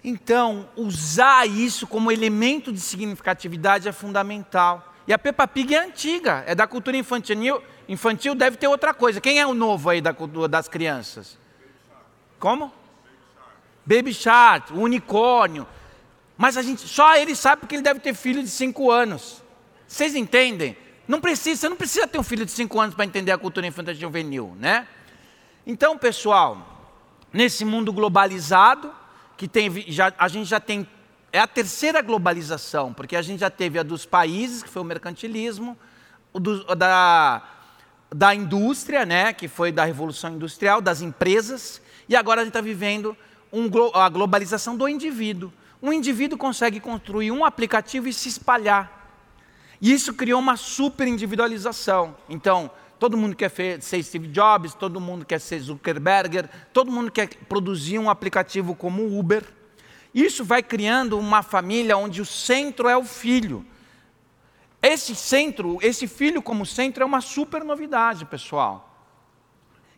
[0.02, 4.94] Então, usar isso como elemento de significatividade é fundamental.
[5.06, 9.20] E a Peppa Pig é antiga, é da cultura infantil, infantil deve ter outra coisa.
[9.20, 10.14] Quem é o novo aí da,
[10.48, 11.38] das crianças?
[12.38, 12.72] Como?
[13.84, 15.66] Baby Shark, o unicórnio.
[16.36, 19.42] Mas a gente, só ele sabe porque ele deve ter filho de 5 anos.
[19.86, 20.76] Vocês entendem?
[21.08, 23.66] Não precisa, você não precisa ter um filho de 5 anos para entender a cultura
[23.66, 24.86] infantil juvenil, né?
[25.66, 26.86] Então, pessoal,
[27.32, 28.92] nesse mundo globalizado,
[29.38, 30.86] que tem, já, a gente já tem,
[31.32, 34.84] é a terceira globalização, porque a gente já teve a dos países, que foi o
[34.84, 35.78] mercantilismo,
[36.32, 37.42] o do, da,
[38.12, 42.60] da indústria, né, que foi da Revolução Industrial, das empresas, e agora a gente está
[42.60, 43.16] vivendo
[43.52, 45.52] um, a globalização do indivíduo.
[45.80, 48.98] Um indivíduo consegue construir um aplicativo e se espalhar.
[49.80, 52.16] E isso criou uma super individualização.
[52.28, 52.68] Então,
[52.98, 57.98] todo mundo quer ser Steve Jobs, todo mundo quer ser Zuckerberg, todo mundo quer produzir
[57.98, 59.44] um aplicativo como o Uber.
[60.14, 63.64] Isso vai criando uma família onde o centro é o filho.
[64.82, 68.84] Esse centro, esse filho como centro é uma super novidade, pessoal.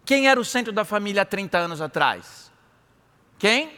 [0.05, 2.51] Quem era o centro da família há 30 anos atrás?
[3.39, 3.73] Quem?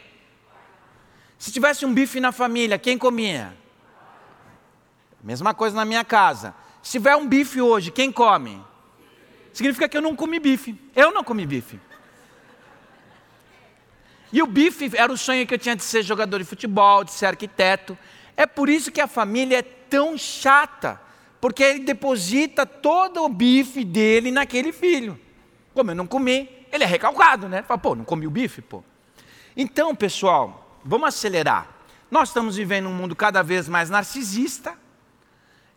[1.37, 3.55] Se tivesse um bife na família, quem comia?
[5.21, 6.53] Mesma coisa na minha casa.
[6.81, 8.61] Se tiver um bife hoje, quem come?
[9.53, 10.77] Significa que eu não comi bife.
[10.95, 11.79] Eu não comi bife.
[14.31, 17.11] E o bife era o sonho que eu tinha de ser jogador de futebol, de
[17.11, 17.97] ser arquiteto.
[18.35, 20.99] É por isso que a família é tão chata,
[21.39, 25.19] porque ele deposita todo o bife dele naquele filho.
[25.73, 27.61] Como eu não comi, ele é recalcado, né?
[27.61, 28.83] Fala, pô, não comi o bife, pô.
[29.55, 31.69] Então, pessoal, vamos acelerar.
[32.09, 34.75] Nós estamos vivendo um mundo cada vez mais narcisista,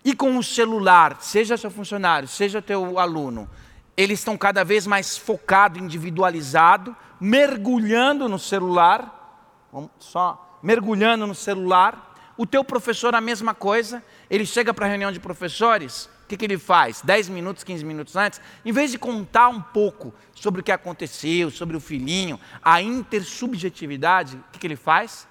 [0.02, 3.50] e com o celular, seja seu funcionário, seja teu aluno,
[3.96, 12.14] eles estão cada vez mais focados, individualizados, mergulhando no celular, só mergulhando no celular.
[12.36, 16.36] O teu professor a mesma coisa, ele chega para a reunião de professores, o que,
[16.36, 17.00] que, ele faz?
[17.02, 21.50] 10 minutos, 15 minutos antes, em vez de contar um pouco sobre o que aconteceu,
[21.50, 25.26] sobre o filhinho, a intersubjetividade, o que, que ele faz?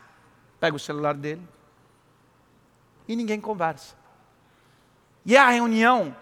[0.60, 1.42] Pega o celular dele
[3.08, 3.96] e ninguém conversa.
[5.26, 6.16] E a reunião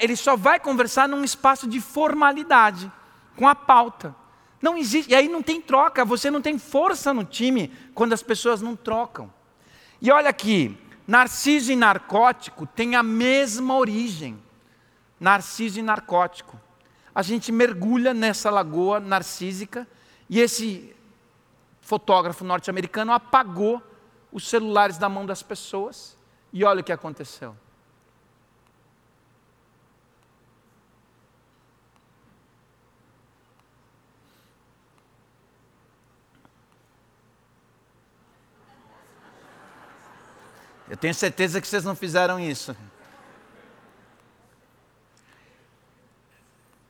[0.00, 2.90] ele só vai conversar num espaço de formalidade,
[3.36, 4.14] com a pauta.
[4.62, 8.22] Não existe, e aí não tem troca, você não tem força no time quando as
[8.22, 9.32] pessoas não trocam.
[10.00, 14.42] E olha aqui, narciso e narcótico têm a mesma origem.
[15.18, 16.58] Narciso e narcótico.
[17.14, 19.86] A gente mergulha nessa lagoa narcísica
[20.28, 20.94] e esse
[21.82, 23.82] fotógrafo norte-americano apagou
[24.32, 26.16] os celulares da mão das pessoas
[26.52, 27.54] e olha o que aconteceu.
[40.90, 42.76] Eu tenho certeza que vocês não fizeram isso.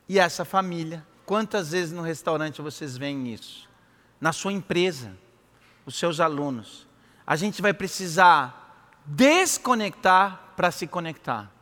[0.08, 3.68] E essa família, quantas vezes no restaurante vocês veem isso?
[4.18, 5.14] Na sua empresa,
[5.84, 6.88] os seus alunos.
[7.26, 11.52] A gente vai precisar desconectar para se conectar.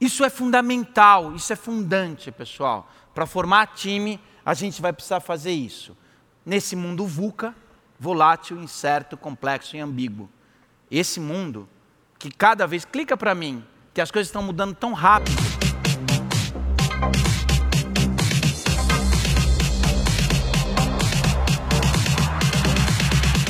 [0.00, 2.90] Isso é fundamental, isso é fundante, pessoal.
[3.14, 5.96] Para formar time, a gente vai precisar fazer isso.
[6.44, 7.54] Nesse mundo VUCA,
[7.96, 10.28] volátil, incerto, complexo e ambíguo.
[10.90, 11.68] Esse mundo
[12.18, 13.64] que cada vez, clica para mim,
[13.94, 15.40] que as coisas estão mudando tão rápido.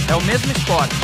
[0.06, 0.94] É o mesmo esporte.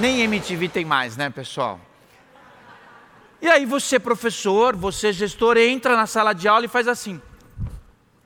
[0.00, 1.80] Nem MTV tem mais, né, pessoal?
[3.42, 7.20] E aí você, professor, você, gestor, entra na sala de aula e faz assim.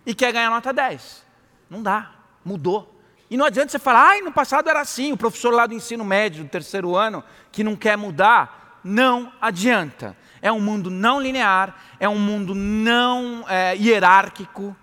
[0.05, 1.25] E quer ganhar nota 10.
[1.71, 2.13] Não dá,
[2.45, 3.01] mudou.
[3.31, 6.05] E não adianta você falar, ai, no passado era assim, o professor lá do ensino
[6.05, 8.81] médio, do terceiro ano, que não quer mudar.
[8.85, 10.15] Não adianta.
[10.43, 14.77] É um mundo não linear, é um mundo não é, hierárquico,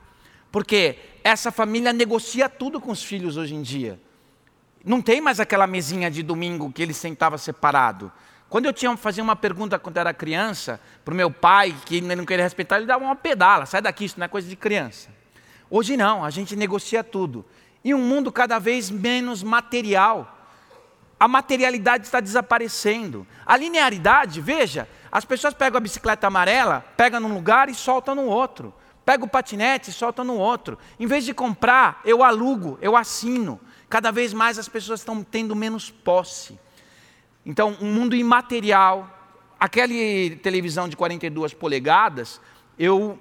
[0.51, 3.99] porque essa família negocia tudo com os filhos hoje em dia.
[4.83, 8.11] Não tem mais aquela mesinha de domingo que ele sentava separado.
[8.49, 12.15] Quando eu tinha fazer uma pergunta quando era criança para o meu pai, que ele
[12.15, 15.09] não queria respeitar, ele dava uma pedala, sai daqui, isso não é coisa de criança.
[15.69, 17.45] Hoje não, a gente negocia tudo.
[17.83, 20.35] E um mundo cada vez menos material.
[21.19, 23.27] A materialidade está desaparecendo.
[23.45, 28.23] A linearidade, veja, as pessoas pegam a bicicleta amarela, pegam num lugar e soltam no
[28.23, 28.73] outro.
[29.05, 30.77] Pega o patinete e soltam no outro.
[30.99, 33.59] Em vez de comprar, eu alugo, eu assino.
[33.89, 36.59] Cada vez mais as pessoas estão tendo menos posse.
[37.45, 39.15] Então, um mundo imaterial.
[39.59, 39.93] Aquela
[40.41, 42.39] televisão de 42 polegadas,
[42.77, 43.19] eu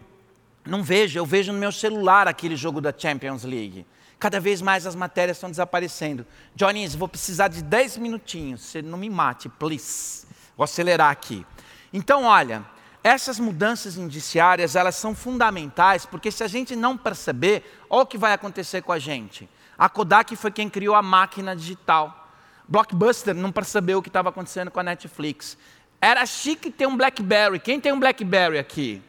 [0.64, 3.84] não vejo, eu vejo no meu celular aquele jogo da Champions League.
[4.18, 6.26] Cada vez mais as matérias estão desaparecendo.
[6.54, 8.60] Johnny, vou precisar de 10 minutinhos.
[8.60, 10.26] Você não me mate, please.
[10.56, 11.46] Vou acelerar aqui.
[11.92, 12.64] Então, olha,
[13.02, 18.18] essas mudanças indiciárias, elas são fundamentais, porque se a gente não perceber, olha o que
[18.18, 19.48] vai acontecer com a gente.
[19.78, 22.28] A Kodak foi quem criou a máquina digital.
[22.66, 25.56] Blockbuster não percebeu o que estava acontecendo com a Netflix.
[26.00, 27.60] Era chique ter um BlackBerry.
[27.60, 29.02] Quem tem um BlackBerry aqui?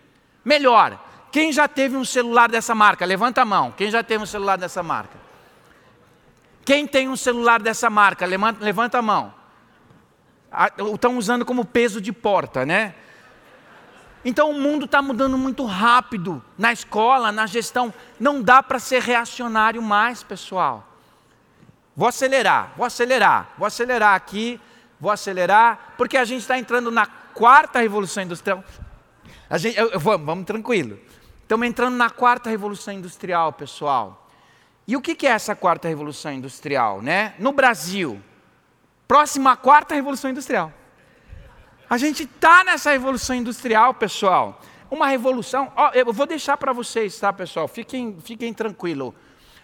[0.46, 1.04] Melhor.
[1.32, 3.06] Quem já teve um celular dessa marca?
[3.06, 3.72] Levanta a mão.
[3.72, 5.18] Quem já teve um celular dessa marca?
[6.66, 8.26] Quem tem um celular dessa marca?
[8.26, 9.34] Levanta, a mão.
[10.94, 12.94] Estão usando como peso de porta, né?
[14.24, 17.94] Então o mundo está mudando muito rápido na escola, na gestão.
[18.20, 20.86] Não dá para ser reacionário mais, pessoal.
[21.96, 24.60] Vou acelerar, vou acelerar, vou acelerar aqui,
[25.00, 28.64] vou acelerar, porque a gente está entrando na quarta revolução industrial.
[29.50, 31.00] A gente, eu, eu, vamos, vamos tranquilo.
[31.42, 34.30] Estamos entrando na quarta revolução industrial, pessoal.
[34.88, 37.02] E o que, é essa quarta revolução industrial?
[37.02, 37.34] Né?
[37.38, 38.22] No Brasil,
[39.08, 40.72] próxima à quarta revolução industrial.
[41.90, 44.62] A gente está nessa revolução industrial, pessoal.
[44.92, 45.74] Uma revolução.
[45.76, 47.68] Ó, eu vou deixar para vocês, tá, pessoal?
[47.68, 49.12] Fiquem, fiquem tranquilos.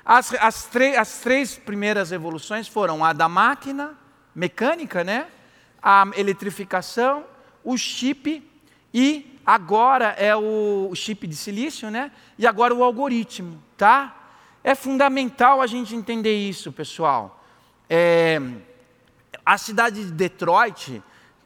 [0.03, 0.67] As, as,
[0.97, 3.95] as três primeiras revoluções foram a da máquina
[4.33, 5.27] mecânica, né?
[5.79, 7.25] A eletrificação,
[7.63, 8.43] o chip
[8.91, 12.11] e agora é o, o chip de silício, né?
[12.39, 14.31] E agora o algoritmo, tá?
[14.63, 17.45] É fundamental a gente entender isso, pessoal.
[17.87, 18.41] É,
[19.45, 21.03] a cidade de Detroit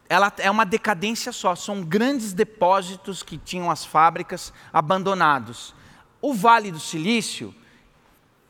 [0.10, 5.76] ela é uma decadência só, são grandes depósitos que tinham as fábricas abandonados.
[6.20, 7.54] O Vale do Silício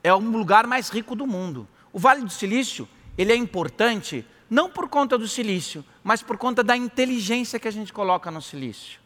[0.01, 1.67] é o lugar mais rico do mundo.
[1.91, 2.87] O Vale do Silício,
[3.17, 7.71] ele é importante não por conta do silício, mas por conta da inteligência que a
[7.71, 8.99] gente coloca no silício.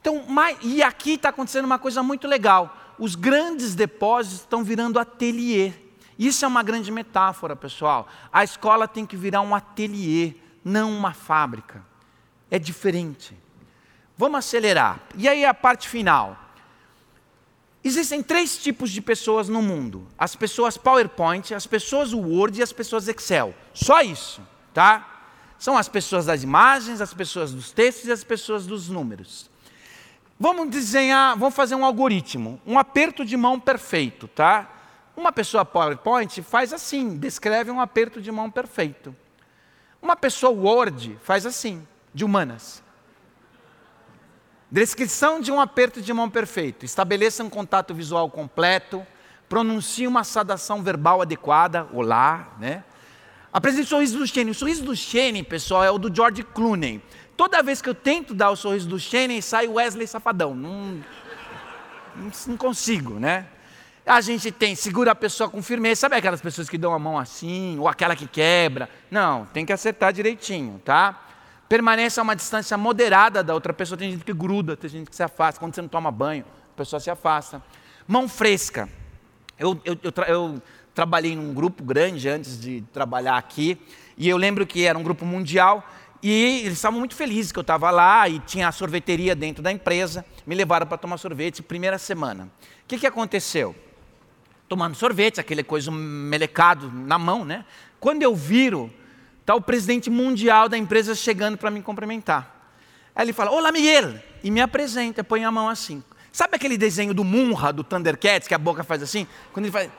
[0.00, 0.24] Então,
[0.62, 2.94] e aqui está acontecendo uma coisa muito legal.
[2.98, 5.72] Os grandes depósitos estão virando ateliê.
[6.18, 8.08] Isso é uma grande metáfora, pessoal.
[8.32, 10.34] A escola tem que virar um ateliê
[10.64, 11.84] não uma fábrica.
[12.50, 13.36] É diferente.
[14.16, 15.00] Vamos acelerar.
[15.16, 16.38] E aí a parte final.
[17.84, 22.72] Existem três tipos de pessoas no mundo: as pessoas PowerPoint, as pessoas Word e as
[22.72, 23.54] pessoas Excel.
[23.74, 24.40] Só isso,
[24.72, 25.08] tá?
[25.58, 29.50] São as pessoas das imagens, as pessoas dos textos e as pessoas dos números.
[30.38, 34.68] Vamos desenhar, vamos fazer um algoritmo, um aperto de mão perfeito, tá?
[35.16, 39.14] Uma pessoa PowerPoint faz assim, descreve um aperto de mão perfeito.
[40.02, 42.82] Uma pessoa Word faz assim, de humanas.
[44.68, 46.84] Descrição de um aperto de mão perfeito.
[46.84, 49.06] Estabeleça um contato visual completo.
[49.48, 51.86] Pronuncie uma saudação verbal adequada.
[51.92, 52.82] Olá, né?
[53.52, 54.50] Apresente o sorriso do Shane.
[54.50, 57.00] O sorriso do Shane, pessoal, é o do George Clooney.
[57.36, 60.54] Toda vez que eu tento dar o sorriso do Shane, sai Wesley Safadão.
[60.54, 61.04] Não,
[62.46, 63.46] não consigo, né?
[64.04, 66.00] A gente tem, segura a pessoa com firmeza.
[66.00, 68.88] Sabe aquelas pessoas que dão a mão assim, ou aquela que quebra?
[69.10, 71.22] Não, tem que acertar direitinho, tá?
[71.68, 73.96] Permaneça a uma distância moderada da outra pessoa.
[73.96, 75.60] Tem gente que gruda, tem gente que se afasta.
[75.60, 76.44] Quando você não toma banho,
[76.74, 77.62] a pessoa se afasta.
[78.06, 78.88] Mão fresca.
[79.56, 80.60] Eu, eu, eu, tra eu
[80.92, 83.80] trabalhei num grupo grande antes de trabalhar aqui,
[84.16, 85.86] e eu lembro que era um grupo mundial,
[86.22, 89.72] e eles estavam muito felizes que eu estava lá e tinha a sorveteria dentro da
[89.72, 90.24] empresa.
[90.46, 92.44] Me levaram para tomar sorvete, primeira semana.
[92.44, 93.74] O que, que aconteceu?
[94.68, 97.64] Tomando sorvete, aquele coisa melecado na mão, né?
[98.00, 98.92] Quando eu viro,
[99.40, 102.70] está o presidente mundial da empresa chegando para me cumprimentar.
[103.14, 104.14] Aí ele fala: Olá, Miguel!
[104.42, 106.02] E me apresenta, põe a mão assim.
[106.32, 109.26] Sabe aquele desenho do Munra, do Thundercats, que a boca faz assim?
[109.52, 109.90] Quando ele faz.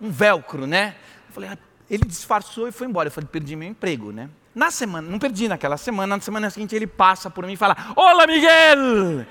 [0.00, 0.94] Um velcro, né?
[1.28, 1.58] Eu falei: ah,
[1.90, 3.08] Ele disfarçou e foi embora.
[3.08, 4.30] Eu falei: Perdi meu emprego, né?
[4.54, 7.76] Na semana, não perdi naquela semana, na semana seguinte ele passa por mim e fala:
[7.94, 9.26] Olá, Miguel!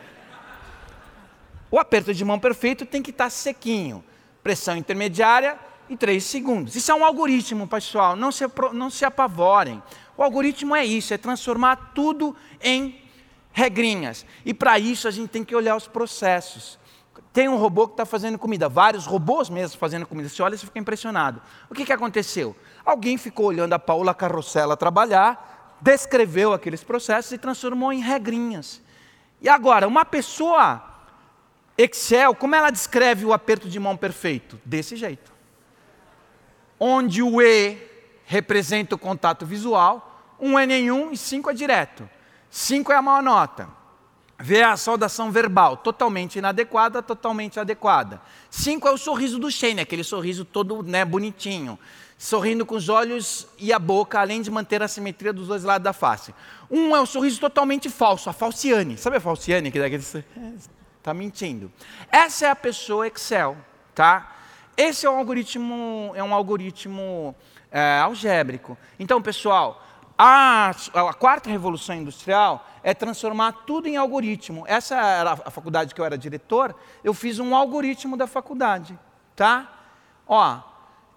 [1.72, 4.04] O aperto de mão perfeito tem que estar sequinho.
[4.42, 5.58] Pressão intermediária
[5.90, 6.76] e 3 segundos.
[6.76, 9.82] Isso é um algoritmo, pessoal, não se, não se apavorem.
[10.16, 13.02] O algoritmo é isso, é transformar tudo em
[13.52, 14.26] regrinhas.
[14.46, 16.80] E para isso a gente tem que olhar os processos.
[17.32, 20.30] Tem um robô que está fazendo comida, vários robôs mesmo fazendo comida.
[20.30, 21.42] Você olha e fica impressionado.
[21.70, 22.56] O que, que aconteceu?
[22.84, 28.82] Alguém ficou olhando a Paula Carrossela trabalhar, descreveu aqueles processos e transformou em regrinhas.
[29.42, 30.89] E agora, uma pessoa
[31.82, 34.60] Excel, como ela descreve o aperto de mão perfeito?
[34.66, 35.32] Desse jeito.
[36.78, 37.78] Onde o E
[38.26, 42.10] representa o contato visual, um é nenhum e cinco é direto.
[42.50, 43.70] Cinco é a maior nota.
[44.38, 48.22] Vê a saudação verbal, totalmente inadequada, totalmente adequada.
[48.50, 51.80] Cinco é o sorriso do Shane, aquele sorriso todo né, bonitinho.
[52.18, 55.86] Sorrindo com os olhos e a boca, além de manter a simetria dos dois lados
[55.86, 56.36] da face.
[56.70, 58.98] Um é o sorriso totalmente falso, a falciane.
[58.98, 59.72] Sabe a falciane?
[59.72, 60.04] Que daquele...
[61.00, 61.72] Está mentindo.
[62.12, 63.58] Essa é a pessoa Excel,
[63.95, 64.36] tá?
[64.76, 67.36] Esse é um algoritmo, é um algoritmo
[67.72, 68.78] é, algébrico.
[69.00, 69.82] Então, pessoal,
[70.18, 74.66] a, a, quarta revolução industrial é transformar tudo em algoritmo.
[74.68, 79.00] Essa era a faculdade que eu era diretor, eu fiz um algoritmo da faculdade,
[79.36, 79.72] tá?
[80.28, 80.60] Ó,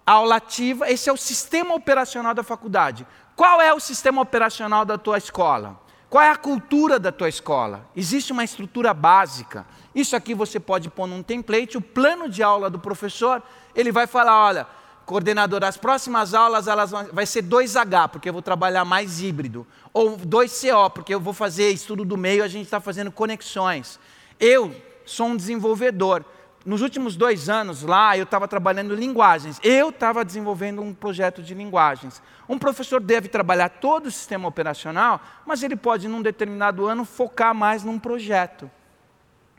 [0.05, 3.05] aula ativa, esse é o sistema operacional da faculdade.
[3.35, 5.82] Qual é o sistema operacional da tua escola?
[6.13, 7.89] Qual é a cultura da tua escola?
[7.95, 9.65] Existe uma estrutura básica.
[9.95, 13.41] Isso aqui você pode pôr num template, o plano de aula do professor,
[13.73, 14.67] ele vai falar, olha,
[15.07, 19.65] coordenador, as próximas aulas elas vão, vai ser 2H, porque eu vou trabalhar mais híbrido.
[19.91, 23.99] Ou 2CO, porque eu vou fazer estudo do meio, a gente está fazendo conexões.
[24.39, 24.71] Eu
[25.03, 26.23] sou um desenvolvedor.
[26.65, 29.59] Nos últimos dois anos lá, eu estava trabalhando linguagens.
[29.61, 32.21] Eu estava desenvolvendo um projeto de linguagens.
[32.47, 37.53] Um professor deve trabalhar todo o sistema operacional, mas ele pode, num determinado ano, focar
[37.53, 38.71] mais num projeto.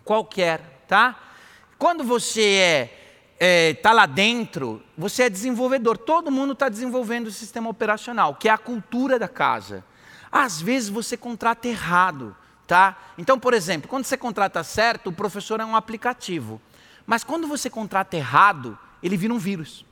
[0.02, 1.18] Qualquer, tá?
[1.78, 3.00] Quando você é
[3.34, 5.98] está é, tá lá dentro, você é desenvolvedor.
[5.98, 9.84] Todo mundo está desenvolvendo o sistema operacional, que é a cultura da casa.
[10.30, 12.34] Às vezes você contrata errado,
[12.66, 12.96] tá?
[13.18, 16.60] Então, por exemplo, quando você contrata certo, o professor é um aplicativo.
[17.06, 19.84] Mas quando você contrata errado, ele vira um vírus.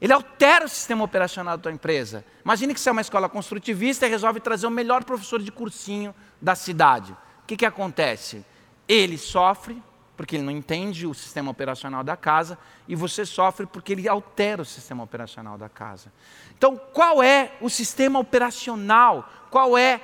[0.00, 2.24] Ele altera o sistema operacional da tua empresa.
[2.44, 6.14] Imagine que você é uma escola construtivista e resolve trazer o melhor professor de cursinho
[6.40, 7.12] da cidade.
[7.12, 8.44] O que, que acontece?
[8.86, 9.82] Ele sofre,
[10.16, 14.62] porque ele não entende o sistema operacional da casa, e você sofre porque ele altera
[14.62, 16.12] o sistema operacional da casa.
[16.56, 19.28] Então, qual é o sistema operacional?
[19.50, 20.00] Qual é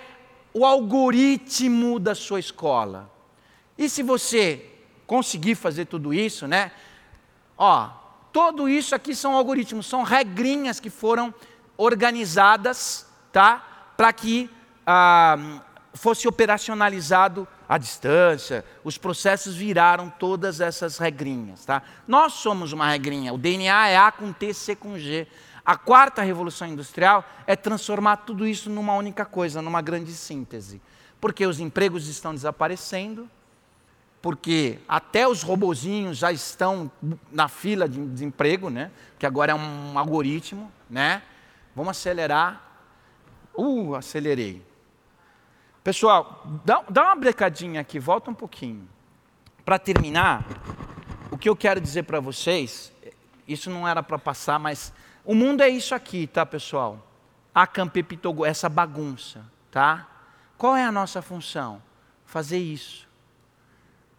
[0.54, 3.10] o algoritmo da sua escola?
[3.76, 4.69] E se você
[5.10, 6.70] conseguir fazer tudo isso, né?
[7.58, 7.90] Ó,
[8.32, 11.34] tudo isso aqui são algoritmos, são regrinhas que foram
[11.76, 13.92] organizadas, tá?
[13.96, 14.48] Para que
[14.86, 15.62] ah,
[15.94, 21.64] fosse operacionalizado a distância, os processos viraram todas essas regrinhas.
[21.64, 21.82] Tá?
[22.06, 25.26] Nós somos uma regrinha, o DNA é A com T, C com G.
[25.64, 30.80] A quarta revolução industrial é transformar tudo isso numa única coisa, numa grande síntese.
[31.20, 33.28] Porque os empregos estão desaparecendo,
[34.20, 36.90] porque até os robozinhos já estão
[37.32, 38.90] na fila de desemprego, né?
[39.18, 40.70] que agora é um algoritmo.
[40.88, 41.22] Né?
[41.74, 42.62] Vamos acelerar.
[43.54, 44.62] Uh, acelerei.
[45.82, 48.88] Pessoal, dá, dá uma brecadinha aqui, volta um pouquinho.
[49.64, 50.44] Para terminar,
[51.30, 52.92] o que eu quero dizer para vocês,
[53.48, 54.92] isso não era para passar, mas
[55.24, 57.06] o mundo é isso aqui, tá, pessoal?
[57.54, 60.06] A Campepitogo, essa bagunça, tá?
[60.58, 61.82] Qual é a nossa função?
[62.30, 63.08] fazer isso.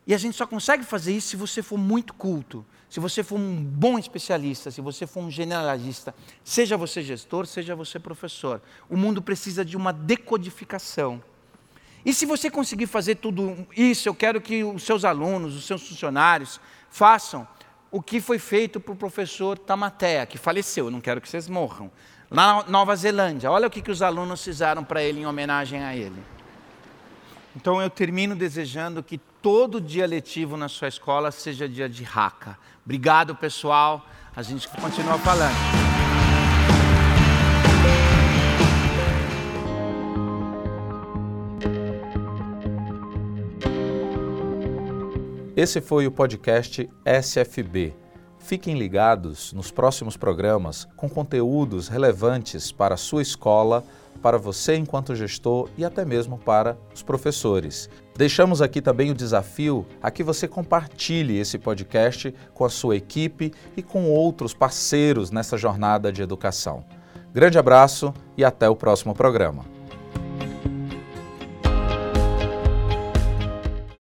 [0.06, 3.40] E a gente só consegue fazer isso se você for muito culto, se você for
[3.40, 6.14] um bom especialista, se você for um generalista,
[6.44, 8.62] seja você gestor, seja você professor.
[8.90, 11.24] O mundo precisa de uma decodificação.
[12.04, 15.88] E se você conseguir fazer tudo isso, eu quero que os seus alunos, os seus
[15.88, 16.60] funcionários,
[16.90, 17.48] façam
[17.92, 21.48] o que foi feito para o professor Tamatea, que faleceu, eu não quero que vocês
[21.48, 21.92] morram.
[22.30, 25.96] Na Nova Zelândia, olha o que, que os alunos fizeram para ele em homenagem a
[25.96, 26.24] ele.
[27.56, 32.58] Então eu termino desejando que todo dia letivo na sua escola seja dia de raca.
[32.86, 34.06] Obrigado, pessoal.
[34.36, 35.56] A gente continua falando.
[45.56, 47.94] Esse foi o podcast SFB.
[48.40, 53.84] Fiquem ligados nos próximos programas com conteúdos relevantes para a sua escola
[54.22, 57.90] para você enquanto gestor e até mesmo para os professores.
[58.22, 63.52] Deixamos aqui também o desafio a que você compartilhe esse podcast com a sua equipe
[63.76, 66.86] e com outros parceiros nessa jornada de educação.
[67.34, 69.66] Grande abraço e até o próximo programa.